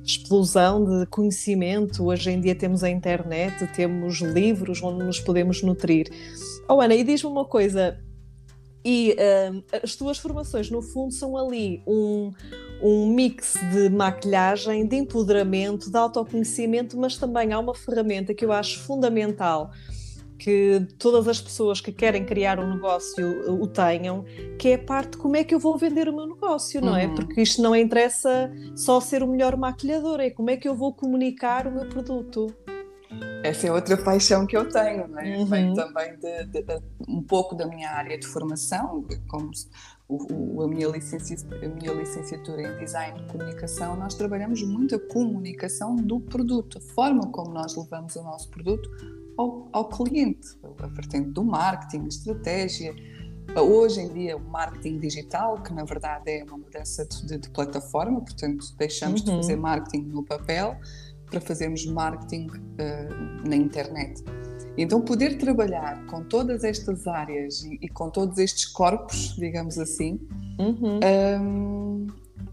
[0.04, 2.06] explosão de conhecimento.
[2.06, 6.08] Hoje em dia temos a internet, temos livros onde nos podemos nutrir.
[6.68, 8.00] Oh Ana, e diz-me uma coisa:
[8.84, 12.32] e uh, as tuas formações, no fundo, são ali um,
[12.82, 18.52] um mix de maquilhagem, de empoderamento, de autoconhecimento, mas também há uma ferramenta que eu
[18.52, 19.72] acho fundamental
[20.40, 24.24] que todas as pessoas que querem criar um negócio o tenham,
[24.58, 26.96] que é a parte de como é que eu vou vender o meu negócio, não
[26.96, 27.06] é?
[27.06, 27.12] uhum.
[27.12, 27.16] é?
[27.16, 30.94] Porque isto não interessa só ser o melhor maquilhador, é como é que eu vou
[30.94, 32.48] comunicar o meu produto.
[33.44, 35.38] Essa é outra paixão que eu tenho, não é?
[35.38, 35.46] Uhum.
[35.46, 39.52] Vem também de, de, de, um pouco da minha área de formação, como
[40.08, 44.96] o, o, a, minha licenciatura, a minha licenciatura em Design de Comunicação, nós trabalhamos muito
[44.96, 48.90] a comunicação do produto, a forma como nós levamos o nosso produto
[49.40, 50.50] ao, ao cliente,
[50.84, 52.94] a vertente do marketing, estratégia.
[53.56, 58.20] Hoje em dia, o marketing digital, que na verdade é uma mudança de, de plataforma,
[58.20, 59.28] portanto, deixamos uhum.
[59.28, 60.78] de fazer marketing no papel
[61.26, 64.24] para fazermos marketing uh, na internet.
[64.78, 70.20] Então, poder trabalhar com todas estas áreas e, e com todos estes corpos, digamos assim,
[70.60, 70.98] uhum.
[70.98, 72.08] um, ehm,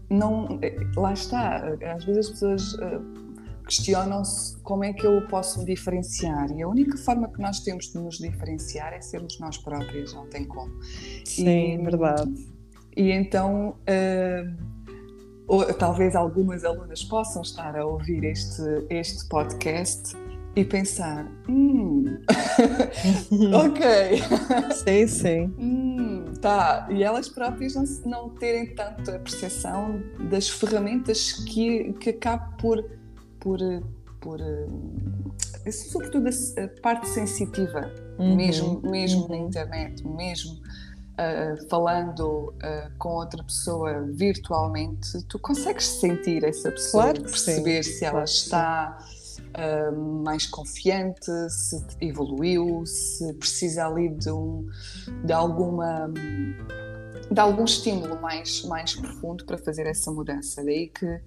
[0.09, 1.75] não, eh, lá está.
[1.95, 3.26] Às vezes as pessoas uh,
[3.67, 6.49] questionam-se como é que eu posso diferenciar.
[6.51, 10.25] E a única forma que nós temos de nos diferenciar é sermos nós próprios, não
[10.27, 10.71] tem como.
[11.25, 12.33] Sim, e, verdade.
[12.95, 14.63] E então, uh,
[15.47, 20.15] ou, talvez algumas alunas possam estar a ouvir este, este podcast
[20.55, 22.05] e pensar: hum,
[23.53, 23.83] ok.
[24.73, 25.53] Sim, sim.
[25.59, 26.87] hum, tá.
[26.89, 32.83] E elas próprias não, não terem tanto a percepção das ferramentas que, que acaba por
[33.39, 33.59] por,
[34.19, 38.35] por eh, sobretudo a parte sensitiva, uhum.
[38.35, 39.29] mesmo, mesmo uhum.
[39.29, 40.53] na internet, mesmo
[41.17, 47.91] uh, falando uh, com outra pessoa virtualmente, tu consegues sentir essa pessoa, claro perceber sim.
[47.91, 48.97] se ela claro está
[49.57, 54.67] uh, mais confiante, se evoluiu, se precisa ali de, um,
[55.25, 56.11] de alguma
[57.29, 60.63] de algum estímulo mais, mais profundo para fazer essa mudança.
[60.63, 61.19] Daí que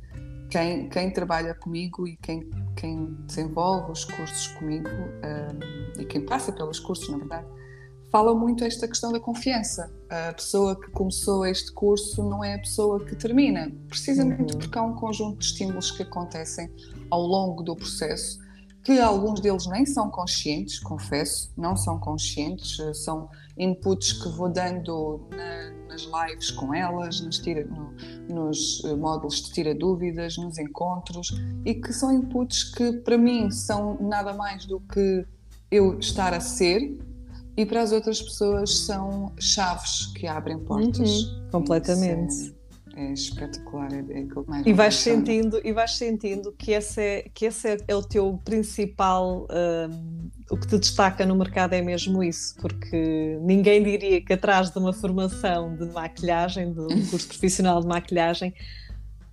[0.51, 6.53] quem, quem trabalha comigo e quem, quem desenvolve os cursos comigo um, e quem passa
[6.53, 7.47] pelos cursos, na verdade,
[8.11, 9.93] fala muito esta questão da confiança.
[10.11, 14.59] A pessoa que começou este curso não é a pessoa que termina, precisamente uhum.
[14.59, 16.69] porque há um conjunto de estímulos que acontecem
[17.11, 18.39] ao longo do processo,
[18.83, 25.29] que alguns deles nem são conscientes, confesso, não são conscientes, são inputs que vou dando
[25.31, 27.95] na, nas lives com elas, nos, tira, no,
[28.29, 31.29] nos eh, módulos de tira dúvidas, nos encontros,
[31.65, 35.27] e que são inputs que para mim são nada mais do que
[35.71, 36.97] eu estar a ser,
[37.57, 41.25] e para as outras pessoas são chaves que abrem portas.
[41.25, 42.60] Uhum, completamente
[42.97, 47.47] é espetacular, é, é mais e vais sentindo E vais sentindo que esse é, que
[47.47, 52.23] esse é, é o teu principal, um, o que te destaca no mercado é mesmo
[52.23, 57.81] isso, porque ninguém diria que atrás de uma formação de maquilhagem, de um curso profissional
[57.81, 58.55] de maquilhagem,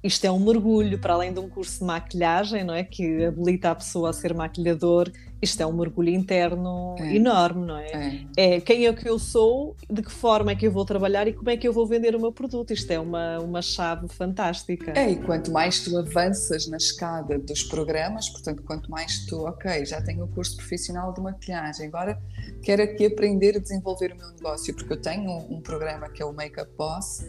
[0.03, 2.83] isto é um mergulho para além de um curso de maquilhagem, não é?
[2.83, 5.11] Que habilita a pessoa a ser maquilhador.
[5.41, 7.15] Isto é um mergulho interno é.
[7.15, 8.25] enorme, não é?
[8.35, 8.55] é?
[8.55, 8.61] é?
[8.61, 11.49] quem é que eu sou, de que forma é que eu vou trabalhar e como
[11.49, 12.73] é que eu vou vender o meu produto.
[12.73, 14.93] Isto é uma, uma chave fantástica.
[14.97, 19.85] É, e quanto mais tu avanças na escada dos programas, portanto, quanto mais tu, ok,
[19.85, 22.19] já tenho o curso profissional de maquilhagem, agora
[22.63, 26.21] quero aqui aprender a desenvolver o meu negócio, porque eu tenho um, um programa que
[26.21, 27.23] é o Makeup Boss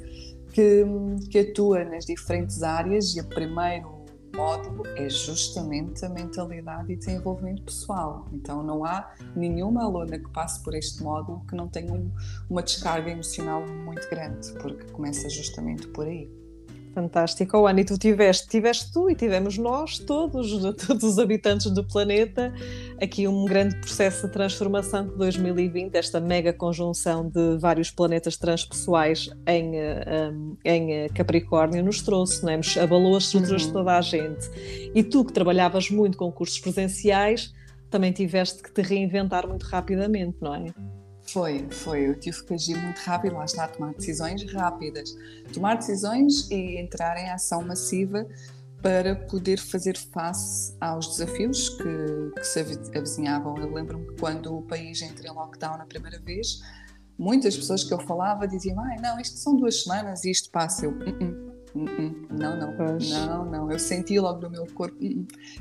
[0.53, 0.85] que,
[1.31, 3.98] que atua nas diferentes áreas e o primeiro
[4.39, 8.25] módulo é justamente a mentalidade e desenvolvimento pessoal.
[8.33, 12.09] Então não há nenhuma aluna que passe por este módulo que não tenha um,
[12.49, 16.31] uma descarga emocional muito grande, porque começa justamente por aí.
[16.99, 20.51] Fantástico, oh, Ana, e tu tiveste, tiveste tu e tivemos nós, todos,
[20.85, 22.53] todos os habitantes do planeta,
[23.01, 29.31] aqui um grande processo de transformação que 2020, esta mega conjunção de vários planetas transpessoais
[29.47, 30.33] em, eh,
[30.65, 32.61] em eh, Capricórnio nos trouxe, não é?
[32.83, 33.69] abalou as estruturas uhum.
[33.69, 34.51] de toda a gente.
[34.93, 37.55] E tu que trabalhavas muito com cursos presenciais,
[37.89, 40.67] também tiveste que te reinventar muito rapidamente, não é?
[41.33, 42.09] Foi, foi.
[42.09, 45.15] Eu tive que agir muito rápido, lá está, tomar decisões rápidas.
[45.53, 48.27] Tomar decisões e entrar em ação massiva
[48.81, 52.61] para poder fazer face aos desafios que, que se
[52.95, 53.59] avizinhavam.
[53.59, 56.63] Eu lembro-me que quando o país entrou em lockdown a primeira vez,
[57.19, 60.87] muitas pessoas que eu falava diziam: ah, não, isto são duas semanas e isto passa.
[60.87, 61.48] Eu, uh -uh.
[62.31, 63.11] Não, não, pois.
[63.11, 63.71] não, não.
[63.71, 64.97] Eu senti logo no meu corpo.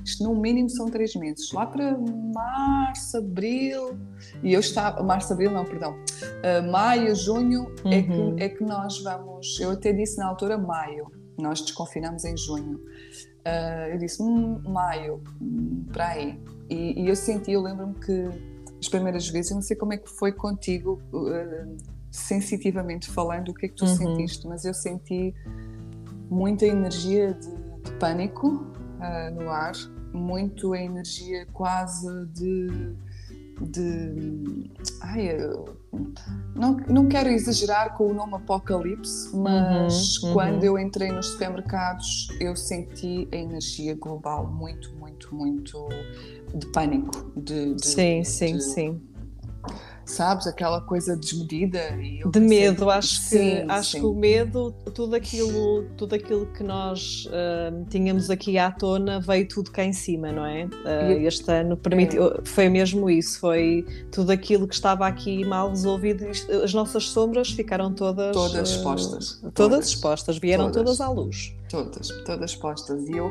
[0.03, 1.51] Isto no mínimo são três meses.
[1.51, 3.97] Lá para março, abril.
[4.43, 5.03] E eu estava.
[5.03, 5.93] Março, abril, não, perdão.
[5.93, 7.91] Uh, maio, junho uhum.
[7.91, 8.35] é, que, uhum.
[8.39, 9.59] é que nós vamos.
[9.59, 11.11] Eu até disse na altura maio.
[11.37, 12.77] Nós desconfinamos em junho.
[12.77, 16.39] Uh, eu disse hum, maio, hum, para aí.
[16.69, 18.27] E, e, eu senti, eu lembro-me que
[18.79, 21.01] as primeiras vezes, eu não sei como é que foi contigo.
[21.13, 21.77] Uh,
[22.17, 23.95] sensitivamente falando o que é que tu uhum.
[23.95, 25.33] sentiste, mas eu senti
[26.29, 27.49] muita energia de,
[27.83, 29.73] de pânico uh, no ar,
[30.13, 32.95] muito a energia quase de
[33.61, 34.69] de.
[35.01, 35.29] Ai,
[36.55, 40.65] não, não quero exagerar com o nome Apocalipse, mas uhum, quando uhum.
[40.65, 45.87] eu entrei nos supermercados eu senti a energia global muito, muito, muito
[46.53, 47.31] de pânico.
[47.35, 49.01] De, de sim, de, sim, sim
[50.07, 50.47] sabes?
[50.47, 51.91] Aquela coisa desmedida.
[51.91, 53.99] de pensei, medo, acho, sim, que, acho sim.
[53.99, 59.47] que o medo, tudo aquilo, tudo aquilo que nós uh, tínhamos aqui à tona veio
[59.47, 60.65] tudo cá em cima, não é?
[60.65, 62.41] Uh, este ano permitiu, é.
[62.43, 66.25] foi mesmo isso, foi tudo aquilo que estava aqui mal resolvido,
[66.63, 68.33] as nossas sombras ficaram todas...
[68.33, 69.31] Todas expostas.
[69.31, 70.97] Uh, todas, todas expostas, vieram todas.
[70.97, 71.53] todas à luz.
[71.69, 73.07] Todas, todas expostas.
[73.09, 73.29] E eu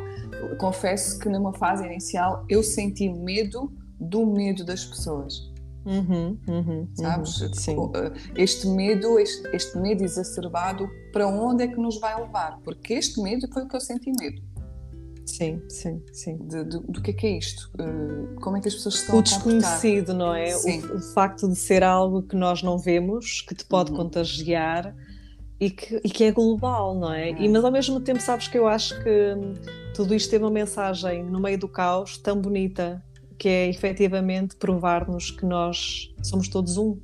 [0.59, 5.56] confesso que numa fase inicial eu senti medo do medo das pessoas.
[5.87, 7.40] Uhum, uhum, Sabes?
[7.40, 12.20] Uhum, tipo, eh, este medo, este, este, medo exacerbado, para onde é que nos vai
[12.20, 12.59] levar?
[12.64, 14.42] Porque este medo foi o que eu senti medo.
[15.25, 16.38] Sim, sim, sim.
[16.38, 17.70] De, de, do que é que é isto?
[17.75, 20.57] Uh, como é que as pessoas estão O desconhecido, não é?
[20.57, 23.96] O, o, facto de ser algo que nós não vemos, que te pode uhum.
[23.96, 24.94] contagiar
[25.61, 27.31] e que, e que é global, não é?
[27.31, 29.55] E, mas ao mesmo tempo, sabes que eu acho que hum,
[29.94, 33.03] tudo isto tem uma mensagem no meio do caos tão bonita
[33.38, 36.96] que é efetivamente provar-nos que nós somos todos um.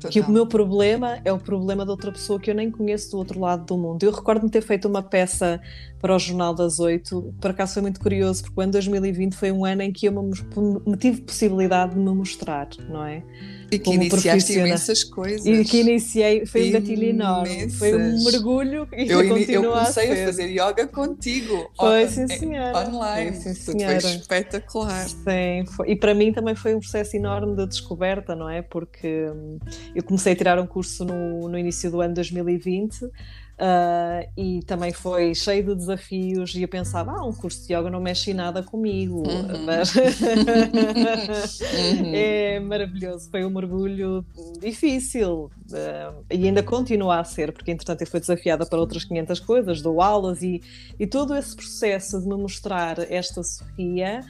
[0.00, 0.10] Total.
[0.10, 3.18] Que o meu problema é o problema de outra pessoa que eu nem conheço do
[3.18, 4.02] outro lado do mundo.
[4.02, 5.60] Eu recordo-me ter feito uma peça
[6.00, 9.52] para o Jornal das Oito, por acaso foi muito curioso, porque o ano 2020 foi
[9.52, 10.30] um ano em que eu me,
[10.86, 13.22] me tive possibilidade de me mostrar, não é?
[13.70, 15.46] E que iniciaste imensas coisas.
[15.46, 20.22] E que iniciei, foi um gatilho enorme, foi um mergulho e eu, eu comecei a,
[20.22, 21.70] a, fazer yoga contigo.
[21.76, 22.88] Foi, on, sim senhora.
[22.88, 24.00] Online, foi, sim, senhora.
[24.00, 25.08] foi espetacular.
[25.08, 25.90] Sim, foi.
[25.90, 28.62] e para mim também foi um processo enorme de descoberta, não é?
[28.62, 29.58] Porque hum,
[29.94, 33.08] eu comecei a tirar um curso no, no início do ano 2020
[33.60, 37.90] Uh, e também foi cheio de desafios e eu pensava, ah, um curso de yoga
[37.90, 39.66] não mexe em nada comigo, uhum.
[39.66, 40.02] mas uhum.
[42.14, 44.24] é maravilhoso, foi um mergulho
[44.58, 49.38] difícil uh, e ainda continua a ser, porque entretanto eu fui desafiada para outras 500
[49.40, 50.62] coisas, dou aulas e,
[50.98, 54.22] e todo esse processo de me mostrar esta Sofia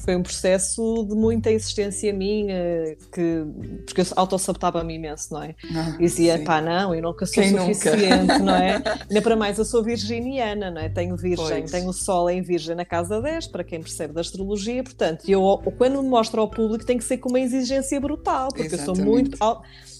[0.00, 3.44] foi um processo de muita insistência minha, que,
[3.84, 5.54] porque eu autossabotava-me imenso, não é?
[5.74, 6.44] Ah, Dizia, sim.
[6.44, 8.38] pá, não, eu nunca sou Quem suficiente, nunca?
[8.38, 8.82] não é?
[9.08, 10.88] Ainda para mais, eu sou virginiana, não é?
[10.88, 11.70] Tenho virgem, pois.
[11.70, 15.42] tenho o sol em virgem na casa 10, para quem percebe da astrologia, portanto, eu,
[15.76, 18.88] quando me mostro ao público, tem que ser com uma exigência brutal, porque Exatamente.
[18.88, 19.38] eu sou muito,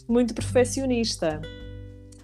[0.09, 1.41] muito perfeccionista.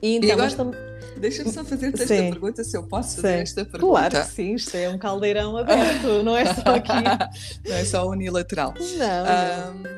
[0.02, 0.95] E então, e agora...
[1.18, 2.30] Deixa-me só fazer-te esta sim.
[2.30, 3.42] pergunta, se eu posso fazer sim.
[3.42, 4.10] esta pergunta.
[4.10, 6.92] Claro que sim, isto é um caldeirão aberto, não é só aqui.
[7.68, 8.74] não é só unilateral.
[8.98, 9.74] Não.
[9.74, 9.96] Um,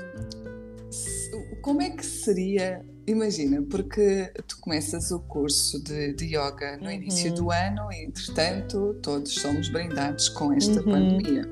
[1.60, 6.90] como é que seria Imagina, porque tu começas o curso de, de yoga no uhum.
[6.90, 10.92] início do ano e, entretanto, todos somos brindados com esta uhum.
[10.92, 11.50] pandemia.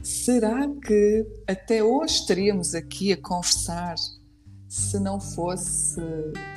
[0.00, 3.96] Será que até hoje estaríamos aqui a conversar
[4.76, 5.98] se não fosse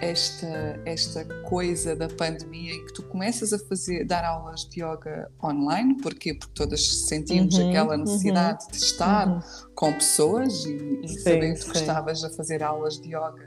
[0.02, 5.32] esta, esta coisa da pandemia e que tu começas a fazer, dar aulas de yoga
[5.42, 6.34] online, porquê?
[6.34, 8.02] Porque todas sentimos uhum, aquela uhum.
[8.02, 9.40] necessidade uhum, de estar uhum.
[9.74, 13.46] com pessoas e, e sim, sabendo que estavas a fazer aulas de yoga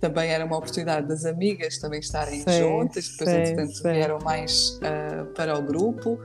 [0.00, 3.92] também era uma oportunidade das amigas também estarem sim, juntas, depois sim, entretanto sim.
[3.92, 6.18] vieram mais uh, para o grupo.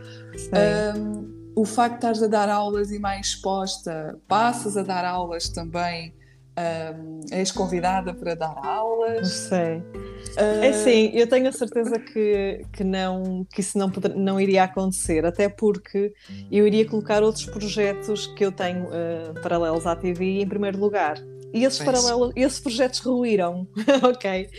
[0.97, 5.49] Um, o facto de estares a dar aulas e mais exposta, passas a dar aulas
[5.49, 6.15] também
[6.57, 9.27] um, és convidada para dar aulas?
[9.27, 9.77] Sei.
[9.77, 10.63] Uh...
[10.63, 14.63] É sim, eu tenho a certeza que, que, não, que isso não, poder, não iria
[14.63, 16.13] acontecer, até porque
[16.51, 21.17] eu iria colocar outros projetos que eu tenho uh, paralelos à TV em primeiro lugar.
[21.53, 23.67] E esses, paralelos, esses projetos ruíram,
[24.03, 24.49] ok?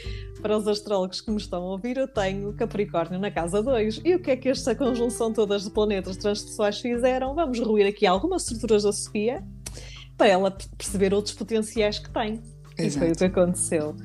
[0.41, 4.01] Para os astrólogos que me estão a ouvir, eu tenho Capricórnio na casa 2.
[4.05, 7.35] E o que é que esta conjunção todas de planetas transpessoais fizeram?
[7.35, 9.45] Vamos ruir aqui algumas estruturas da Sofia
[10.17, 12.43] para ela perceber outros potenciais que tem.
[12.79, 12.87] Exato.
[12.87, 13.97] E foi o que aconteceu.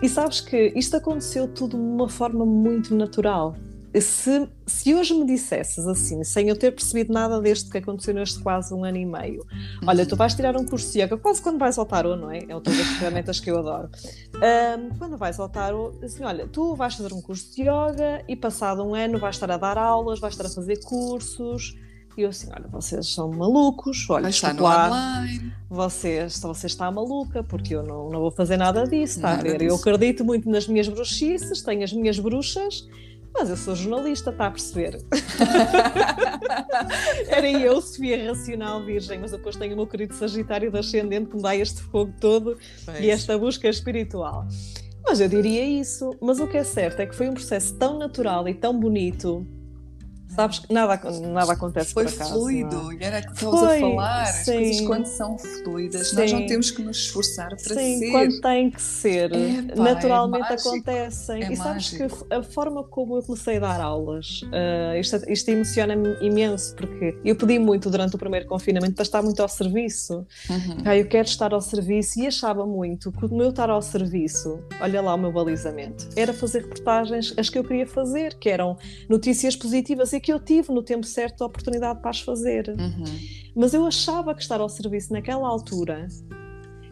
[0.00, 3.54] E sabes que isto aconteceu tudo de uma forma muito natural.
[4.00, 8.42] Se, se hoje me dissesses assim, sem eu ter percebido nada deste que aconteceu neste
[8.42, 9.44] quase um ano e meio,
[9.86, 12.38] olha, tu vais tirar um curso de yoga, quase quando vais ao tarot, não é?
[12.48, 13.90] É outra das ferramentas que eu adoro.
[14.36, 18.34] Um, quando vais ao tarot, assim, olha, tu vais fazer um curso de yoga e
[18.34, 21.74] passado um ano vais estar a dar aulas, vais estar a fazer cursos,
[22.16, 25.52] e eu assim, olha, vocês são malucos, olha, está no online.
[25.68, 29.62] Vocês, você está maluca, porque eu não, não vou fazer nada disso, está a ver?
[29.62, 32.86] Eu acredito muito nas minhas bruxices, tenho as minhas bruxas,
[33.34, 35.00] mas eu sou jornalista, está a perceber?
[37.28, 41.36] Era eu, Sofia Racional Virgem, mas depois tenho o meu querido Sagitário da Ascendente que
[41.36, 43.00] me dá este fogo todo pois.
[43.00, 44.46] e esta busca espiritual.
[45.04, 46.10] Mas eu diria isso.
[46.20, 49.46] Mas o que é certo é que foi um processo tão natural e tão bonito
[50.34, 52.32] Sabes que nada, nada acontece Foi por acaso.
[52.32, 54.22] fluido, e era que estavas a falar.
[54.22, 56.16] As coisas quando são fluidas, sim.
[56.16, 58.10] nós não temos que nos esforçar para sim, ser.
[58.10, 59.30] quando tem que ser.
[59.76, 61.44] naturalmente é acontecem.
[61.44, 62.26] É e sabes mágico.
[62.26, 67.16] que a forma como eu comecei a dar aulas, uh, isto, isto emociona-me imenso, porque
[67.24, 70.26] eu pedi muito durante o primeiro confinamento para estar muito ao serviço.
[70.48, 70.78] Uhum.
[70.84, 74.60] Ah, eu quero estar ao serviço e achava muito que o meu estar ao serviço,
[74.80, 78.76] olha lá o meu balizamento, era fazer reportagens as que eu queria fazer, que eram
[79.08, 82.68] notícias positivas e que eu tive no tempo certo a oportunidade para as fazer.
[82.68, 83.04] Uhum.
[83.54, 86.06] Mas eu achava que estar ao serviço naquela altura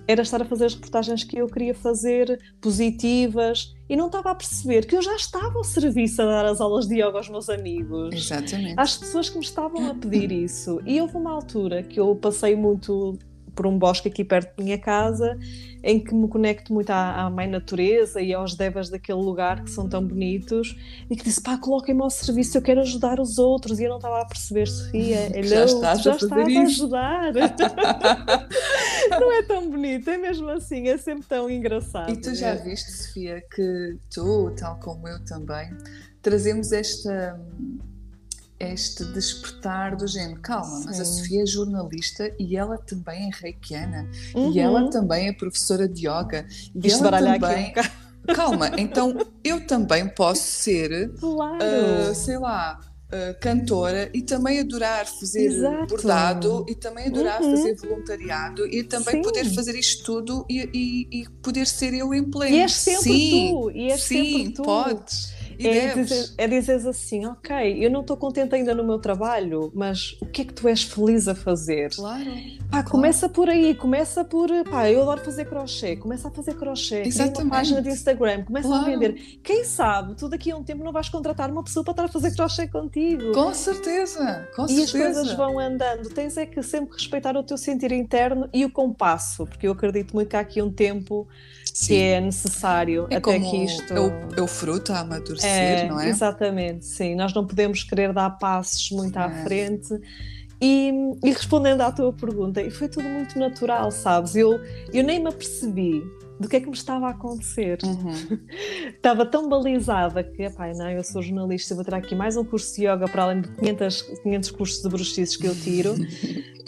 [0.06, 4.34] era estar a fazer as reportagens que eu queria fazer, positivas, e não estava a
[4.34, 7.48] perceber que eu já estava ao serviço a dar as aulas de yoga aos meus
[7.48, 8.12] amigos.
[8.12, 8.74] Exatamente.
[8.76, 10.80] Às pessoas que me estavam a pedir isso.
[10.84, 13.16] E houve uma altura que eu passei muito
[13.54, 15.38] por um bosque aqui perto da minha casa,
[15.82, 19.70] em que me conecto muito à, à mãe natureza e aos devas daquele lugar que
[19.70, 20.76] são tão bonitos,
[21.08, 23.80] e que disse: pá, coloquem-me ao serviço, eu quero ajudar os outros.
[23.80, 27.32] E eu não estava a perceber, Sofia, já estás, já a, estás a ajudar.
[29.10, 32.12] não é tão bonito, é mesmo assim, é sempre tão engraçado.
[32.12, 35.70] E tu já viste, Sofia, que tu, tal como eu também,
[36.22, 37.38] trazemos esta
[38.60, 40.84] este despertar do género, calma, Sim.
[40.84, 44.52] mas a Sofia é jornalista e ela também é reikiana uhum.
[44.52, 47.72] e ela também é professora de yoga e Isto ela também...
[48.28, 51.56] Um calma, então eu também posso ser, claro.
[51.56, 55.86] uh, sei lá, uh, cantora e também adorar fazer Exato.
[55.86, 57.56] bordado e também adorar uhum.
[57.56, 59.22] fazer voluntariado e também Sim.
[59.22, 62.56] poder fazer isto tudo e, e, e, poder ser eu em pleno.
[62.56, 63.50] E és sempre Sim.
[63.50, 63.70] tu.
[63.70, 64.62] E és Sim, sempre tu.
[64.62, 65.94] podes é,
[66.48, 70.42] dizer, é assim, ok, eu não estou contente ainda no meu trabalho, mas o que
[70.42, 71.90] é que tu és feliz a fazer?
[71.94, 72.24] Claro.
[72.24, 72.90] Pá, claro.
[72.90, 77.42] começa por aí, começa por, pá, eu adoro fazer crochê, começa a fazer crochê, Exatamente.
[77.42, 78.86] uma página de Instagram, começa claro.
[78.86, 79.40] a vender.
[79.42, 82.08] Quem sabe, tu daqui a um tempo não vais contratar uma pessoa para estar a
[82.08, 83.32] fazer crochê contigo.
[83.32, 84.80] Com certeza, com certeza.
[84.80, 86.08] E as coisas vão andando.
[86.10, 90.14] Tens é que sempre respeitar o teu sentir interno e o compasso, porque eu acredito
[90.14, 91.28] muito que há aqui um tempo
[91.64, 91.86] Sim.
[91.86, 93.92] que é necessário é até que isto.
[93.92, 95.49] É o, é o fruto a amadurecer, é,
[95.88, 96.08] não é?
[96.08, 97.14] Exatamente, sim.
[97.14, 99.42] Nós não podemos querer dar passos muito à é.
[99.42, 99.88] frente.
[100.60, 100.92] E,
[101.24, 104.36] e, respondendo à tua pergunta, e foi tudo muito natural, sabes?
[104.36, 104.60] Eu,
[104.92, 106.02] eu nem me apercebi
[106.38, 107.78] do que é que me estava a acontecer.
[107.84, 108.38] Uhum.
[108.94, 112.74] estava tão balizada que, pai, não, eu sou jornalista, vou tirar aqui mais um curso
[112.74, 115.94] de yoga para além de 500, 500 cursos de bruxices que eu tiro.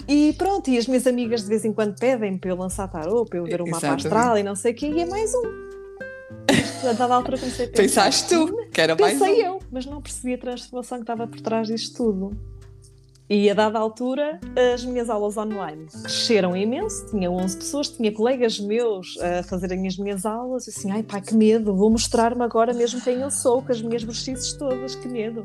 [0.09, 3.24] e pronto, e as minhas amigas de vez em quando pedem para eu lançar tarô,
[3.24, 5.72] para eu ver uma mapa astral e não sei o quê, e é mais um.
[6.85, 7.83] A dada altura comecei a pensar.
[7.83, 9.47] Pensaste tu, que era mais Pensei um.
[9.47, 12.37] eu, mas não percebi a transformação que estava por trás disto tudo.
[13.30, 14.39] E a dada altura,
[14.74, 17.07] as minhas aulas online cresceram imenso.
[17.11, 20.68] Tinha 11 pessoas, tinha colegas meus a fazerem as minhas aulas.
[20.68, 24.05] Assim, ai pá, que medo, vou mostrar-me agora mesmo quem eu sou, com as minhas
[24.05, 25.45] bruxices todas, que medo.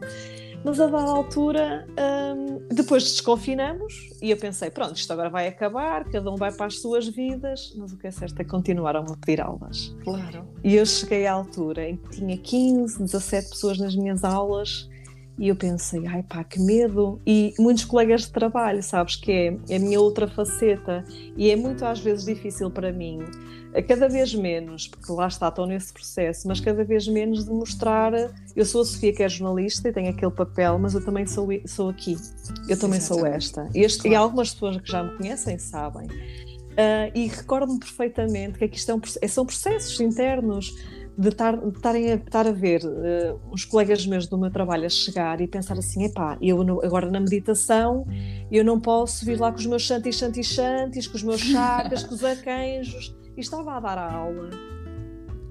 [0.63, 1.87] Mas a dada altura,
[2.35, 6.65] hum, depois desconfinamos e eu pensei: pronto, isto agora vai acabar, cada um vai para
[6.65, 7.73] as suas vidas.
[7.77, 9.95] Mas o que é certo é que continuaram a pedir aulas.
[10.03, 10.45] Claro.
[10.63, 14.89] E eu cheguei à altura em que tinha 15, 17 pessoas nas minhas aulas
[15.39, 17.21] e eu pensei, ai pá, que medo.
[17.25, 21.03] E muitos colegas de trabalho, sabes, que é, é a minha outra faceta.
[21.35, 23.19] E é muito às vezes difícil para mim,
[23.87, 28.13] cada vez menos, porque lá está, estou nesse processo, mas cada vez menos de mostrar.
[28.55, 31.47] Eu sou a Sofia, que é jornalista e tenho aquele papel, mas eu também sou,
[31.65, 32.17] sou aqui.
[32.67, 33.03] Eu também Exatamente.
[33.03, 33.69] sou esta.
[33.73, 34.13] E, este, claro.
[34.13, 36.07] e algumas pessoas que já me conhecem sabem.
[36.07, 40.75] Uh, e recordo-me perfeitamente que aqui estão, é são processos internos
[41.17, 45.41] de estarem a, estar a ver uh, uns colegas meus do meu trabalho a chegar
[45.41, 48.05] e pensar assim, epá, eu no, agora na meditação
[48.51, 52.03] eu não posso vir lá com os meus chantis, chantis, chantis, com os meus chakras,
[52.03, 54.49] com os arcanjos, e estava a dar a aula.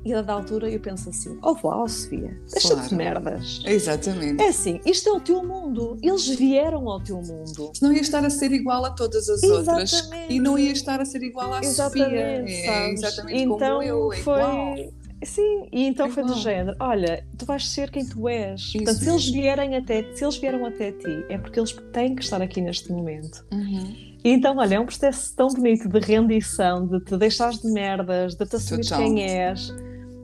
[0.05, 2.89] E a da altura eu penso assim, oh vá, Sofia, deixa-te claro.
[2.89, 3.63] de merdas.
[3.67, 4.41] Exatamente.
[4.41, 7.73] É assim, isto é o teu mundo, eles vieram ao teu mundo.
[7.83, 9.97] Não ia estar a ser igual a todas as Exatamente.
[9.97, 12.71] outras e não ia estar a ser igual à exatamente, Sofia.
[12.71, 14.41] É exatamente então, como eu, é foi...
[14.41, 14.77] igual
[15.25, 18.61] Sim, e então foi do género: olha, tu vais ser quem tu és.
[18.61, 22.15] Isso Portanto, se eles vierem até se eles vieram até ti, é porque eles têm
[22.15, 23.45] que estar aqui neste momento.
[23.53, 23.95] Uhum.
[24.23, 28.35] E então, olha, é um processo tão bonito de rendição, de te deixares de merdas,
[28.35, 29.73] de te assumir quem és.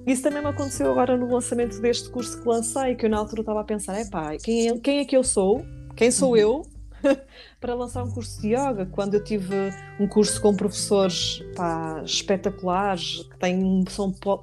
[0.07, 3.43] Isso também me aconteceu agora no lançamento deste curso que lancei, que eu na altura
[3.43, 5.65] estava a pensar: é pá, quem é, quem é que eu sou?
[5.97, 6.37] Quem sou uhum.
[6.37, 6.72] eu?
[7.61, 9.55] para lançar um curso de yoga, quando eu tive
[9.99, 13.85] um curso com professores pá, espetaculares, que têm um,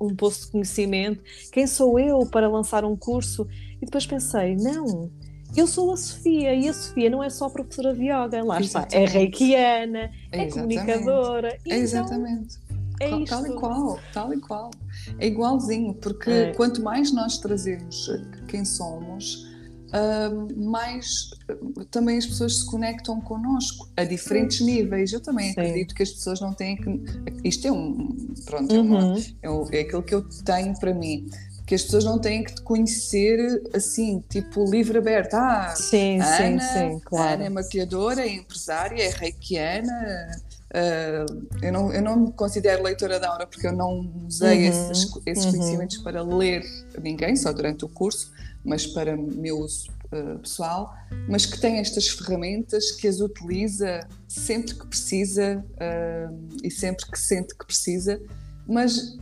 [0.01, 3.47] um posto de conhecimento, quem sou eu para lançar um curso?
[3.81, 5.09] E depois pensei, não,
[5.55, 8.87] eu sou a Sofia e a Sofia não é só professora de yoga, lá está,
[8.91, 11.57] é reikiana, é, é comunicadora.
[11.65, 12.57] Então, Exatamente.
[12.99, 13.29] é isto.
[13.29, 14.71] Tal e qual, tal e qual.
[15.17, 16.53] É igualzinho, porque é.
[16.53, 18.09] quanto mais nós trazemos
[18.47, 19.48] quem somos,
[19.89, 25.13] uh, mais uh, também as pessoas se conectam connosco a diferentes níveis.
[25.13, 25.59] Eu também Sim.
[25.59, 27.03] acredito que as pessoas não têm que.
[27.43, 28.15] Isto é um.
[28.45, 29.15] Pronto, é uhum.
[29.41, 31.27] é, uma, é, é aquilo que eu tenho para mim
[31.69, 35.35] que as pessoas não têm que te conhecer assim, tipo livre aberto.
[35.35, 37.35] Ah, sim, Ana, sim, sim, claro.
[37.35, 40.31] Ana é maquiadora, é empresária, é reikiana.
[40.71, 44.91] Uh, eu, não, eu não me considero leitora da aura porque eu não usei uhum,
[44.91, 45.51] esses, esses uhum.
[45.51, 46.63] conhecimentos para ler
[47.03, 48.31] ninguém, só durante o curso,
[48.63, 50.93] mas para meu uso uh, pessoal,
[51.27, 57.19] mas que tem estas ferramentas, que as utiliza sempre que precisa uh, e sempre que
[57.19, 58.21] sente que precisa,
[58.67, 59.17] mas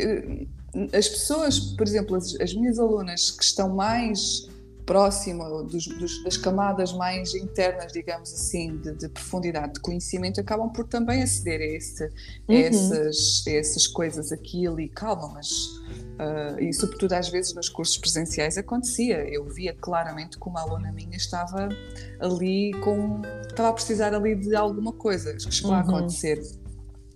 [0.93, 4.47] as pessoas, por exemplo, as, as minhas alunas que estão mais
[4.87, 10.71] próxima dos, dos, das camadas mais internas, digamos assim, de, de, profundidade de conhecimento, acabam
[10.71, 12.09] por também aceder a, esse, uhum.
[12.47, 14.87] a, essas, a essas coisas aqui e ali.
[14.87, 15.77] Calma, mas.
[16.17, 19.27] Uh, e sobretudo às vezes nos cursos presenciais acontecia.
[19.29, 21.67] Eu via claramente que uma aluna minha estava
[22.21, 23.21] ali com.
[23.47, 25.37] estava a precisar ali de alguma coisa.
[25.37, 25.77] chegou uhum.
[25.77, 26.41] a acontecer.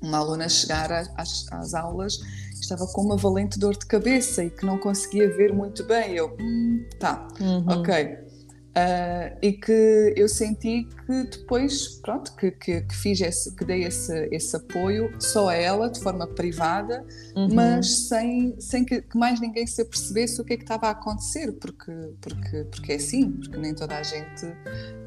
[0.01, 2.19] Uma aluna chegar às, às aulas
[2.61, 6.15] estava com uma valente dor de cabeça e que não conseguia ver muito bem.
[6.15, 7.65] Eu, hum, tá, uhum.
[7.67, 8.31] ok.
[8.71, 13.83] Uh, e que eu senti que depois, pronto, que, que, que fiz esse, que dei
[13.83, 17.05] esse, esse apoio só a ela, de forma privada,
[17.35, 17.53] uhum.
[17.53, 20.91] mas sem, sem que, que, mais ninguém se apercebesse o que é que estava a
[20.91, 21.91] acontecer, porque,
[22.21, 24.47] porque, porque é assim, porque nem toda a gente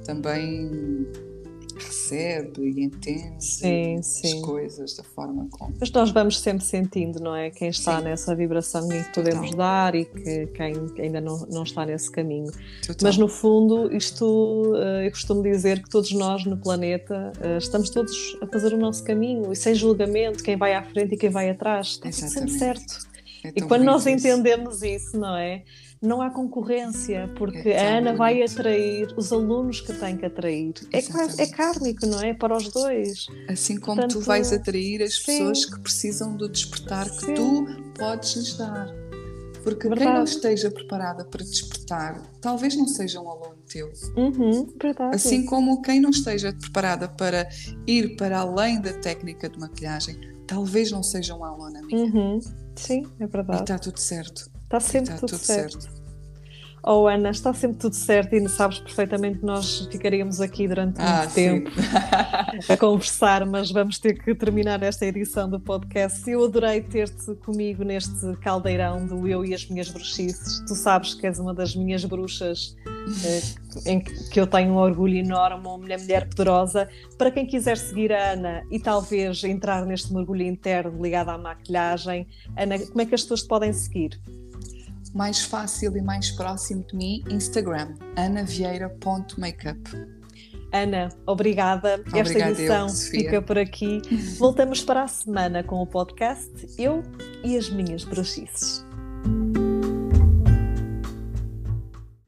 [0.04, 1.06] também
[1.78, 4.38] recebe e entende sim, sim.
[4.38, 5.74] as coisas da forma como.
[5.78, 7.50] Mas nós vamos sempre sentindo, não é?
[7.50, 8.04] Quem está sim.
[8.04, 9.56] nessa vibração em que podemos Total.
[9.56, 12.50] dar e que quem ainda não, não está nesse caminho.
[12.86, 12.96] Total.
[13.02, 17.90] Mas no fundo, isto eh, eu costumo dizer que todos nós no planeta eh, estamos
[17.90, 21.30] todos a fazer o nosso caminho e sem julgamento, quem vai à frente e quem
[21.30, 21.88] vai atrás.
[21.88, 23.14] Está sempre certo.
[23.44, 24.10] É e quando nós isso.
[24.10, 25.62] entendemos isso, não é?
[26.04, 30.74] Não há concorrência, porque é a Ana vai atrair os alunos que tem que atrair.
[30.92, 32.34] É, é kármico, não é?
[32.34, 33.26] Para os dois.
[33.48, 35.24] Assim como Portanto, tu vais atrair as sim.
[35.26, 37.34] pessoas que precisam do despertar que sim.
[37.34, 37.66] tu
[37.98, 38.88] podes lhes dar.
[39.62, 40.04] Porque verdade.
[40.04, 43.90] quem não esteja preparada para despertar, talvez não seja um aluno teu.
[44.14, 44.68] Uhum,
[45.10, 47.48] assim como quem não esteja preparada para
[47.86, 52.04] ir para além da técnica de maquilhagem, talvez não seja uma aluna minha.
[52.04, 52.40] Uhum.
[52.76, 53.60] Sim, é verdade.
[53.60, 54.53] E está tudo certo.
[54.64, 55.82] Está sempre está tudo, tudo certo.
[55.82, 56.04] certo.
[56.86, 61.00] Oh Ana, está sempre tudo certo e sabes perfeitamente que nós ficaríamos aqui durante muito
[61.00, 61.70] ah, tempo
[62.68, 66.30] a conversar, mas vamos ter que terminar esta edição do podcast.
[66.30, 70.62] Eu adorei ter-te comigo neste caldeirão do Eu e as Minhas Bruxices.
[70.66, 72.76] Tu sabes que és uma das minhas bruxas
[73.24, 73.40] eh,
[73.86, 76.86] em que eu tenho um orgulho enorme, uma mulher, mulher poderosa.
[77.16, 82.26] Para quem quiser seguir a Ana e talvez entrar neste mergulho interno ligado à maquilhagem,
[82.58, 84.20] Ana, como é que as pessoas te podem seguir?
[85.14, 89.80] Mais fácil e mais próximo de mim, Instagram, anavieira.makeup.
[90.72, 91.94] Ana, obrigada.
[91.94, 94.02] obrigada Esta edição eu, fica por aqui.
[94.38, 97.02] Voltamos para a semana com o podcast Eu
[97.44, 98.84] e as Minhas Bruxices.